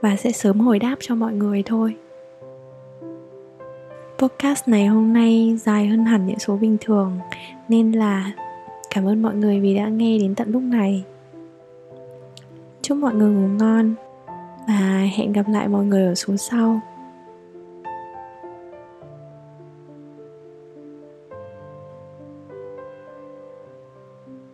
và 0.00 0.16
sẽ 0.16 0.32
sớm 0.32 0.60
hồi 0.60 0.78
đáp 0.78 0.96
cho 1.00 1.14
mọi 1.14 1.32
người 1.32 1.62
thôi. 1.66 1.96
Podcast 4.18 4.68
này 4.68 4.86
hôm 4.86 5.12
nay 5.12 5.58
dài 5.62 5.86
hơn 5.86 6.04
hẳn 6.04 6.26
những 6.26 6.38
số 6.38 6.56
bình 6.56 6.76
thường, 6.80 7.18
nên 7.68 7.92
là 7.92 8.32
cảm 8.90 9.06
ơn 9.06 9.22
mọi 9.22 9.34
người 9.34 9.60
vì 9.60 9.74
đã 9.74 9.88
nghe 9.88 10.18
đến 10.18 10.34
tận 10.34 10.50
lúc 10.50 10.62
này. 10.62 11.04
Chúc 12.82 12.98
mọi 12.98 13.14
người 13.14 13.30
ngủ 13.30 13.48
ngon 13.48 13.94
và 14.68 15.08
hẹn 15.16 15.32
gặp 15.32 15.48
lại 15.48 15.68
mọi 15.68 15.84
người 15.84 16.06
ở 16.06 16.14
số 16.14 16.36
sau. 16.36 16.80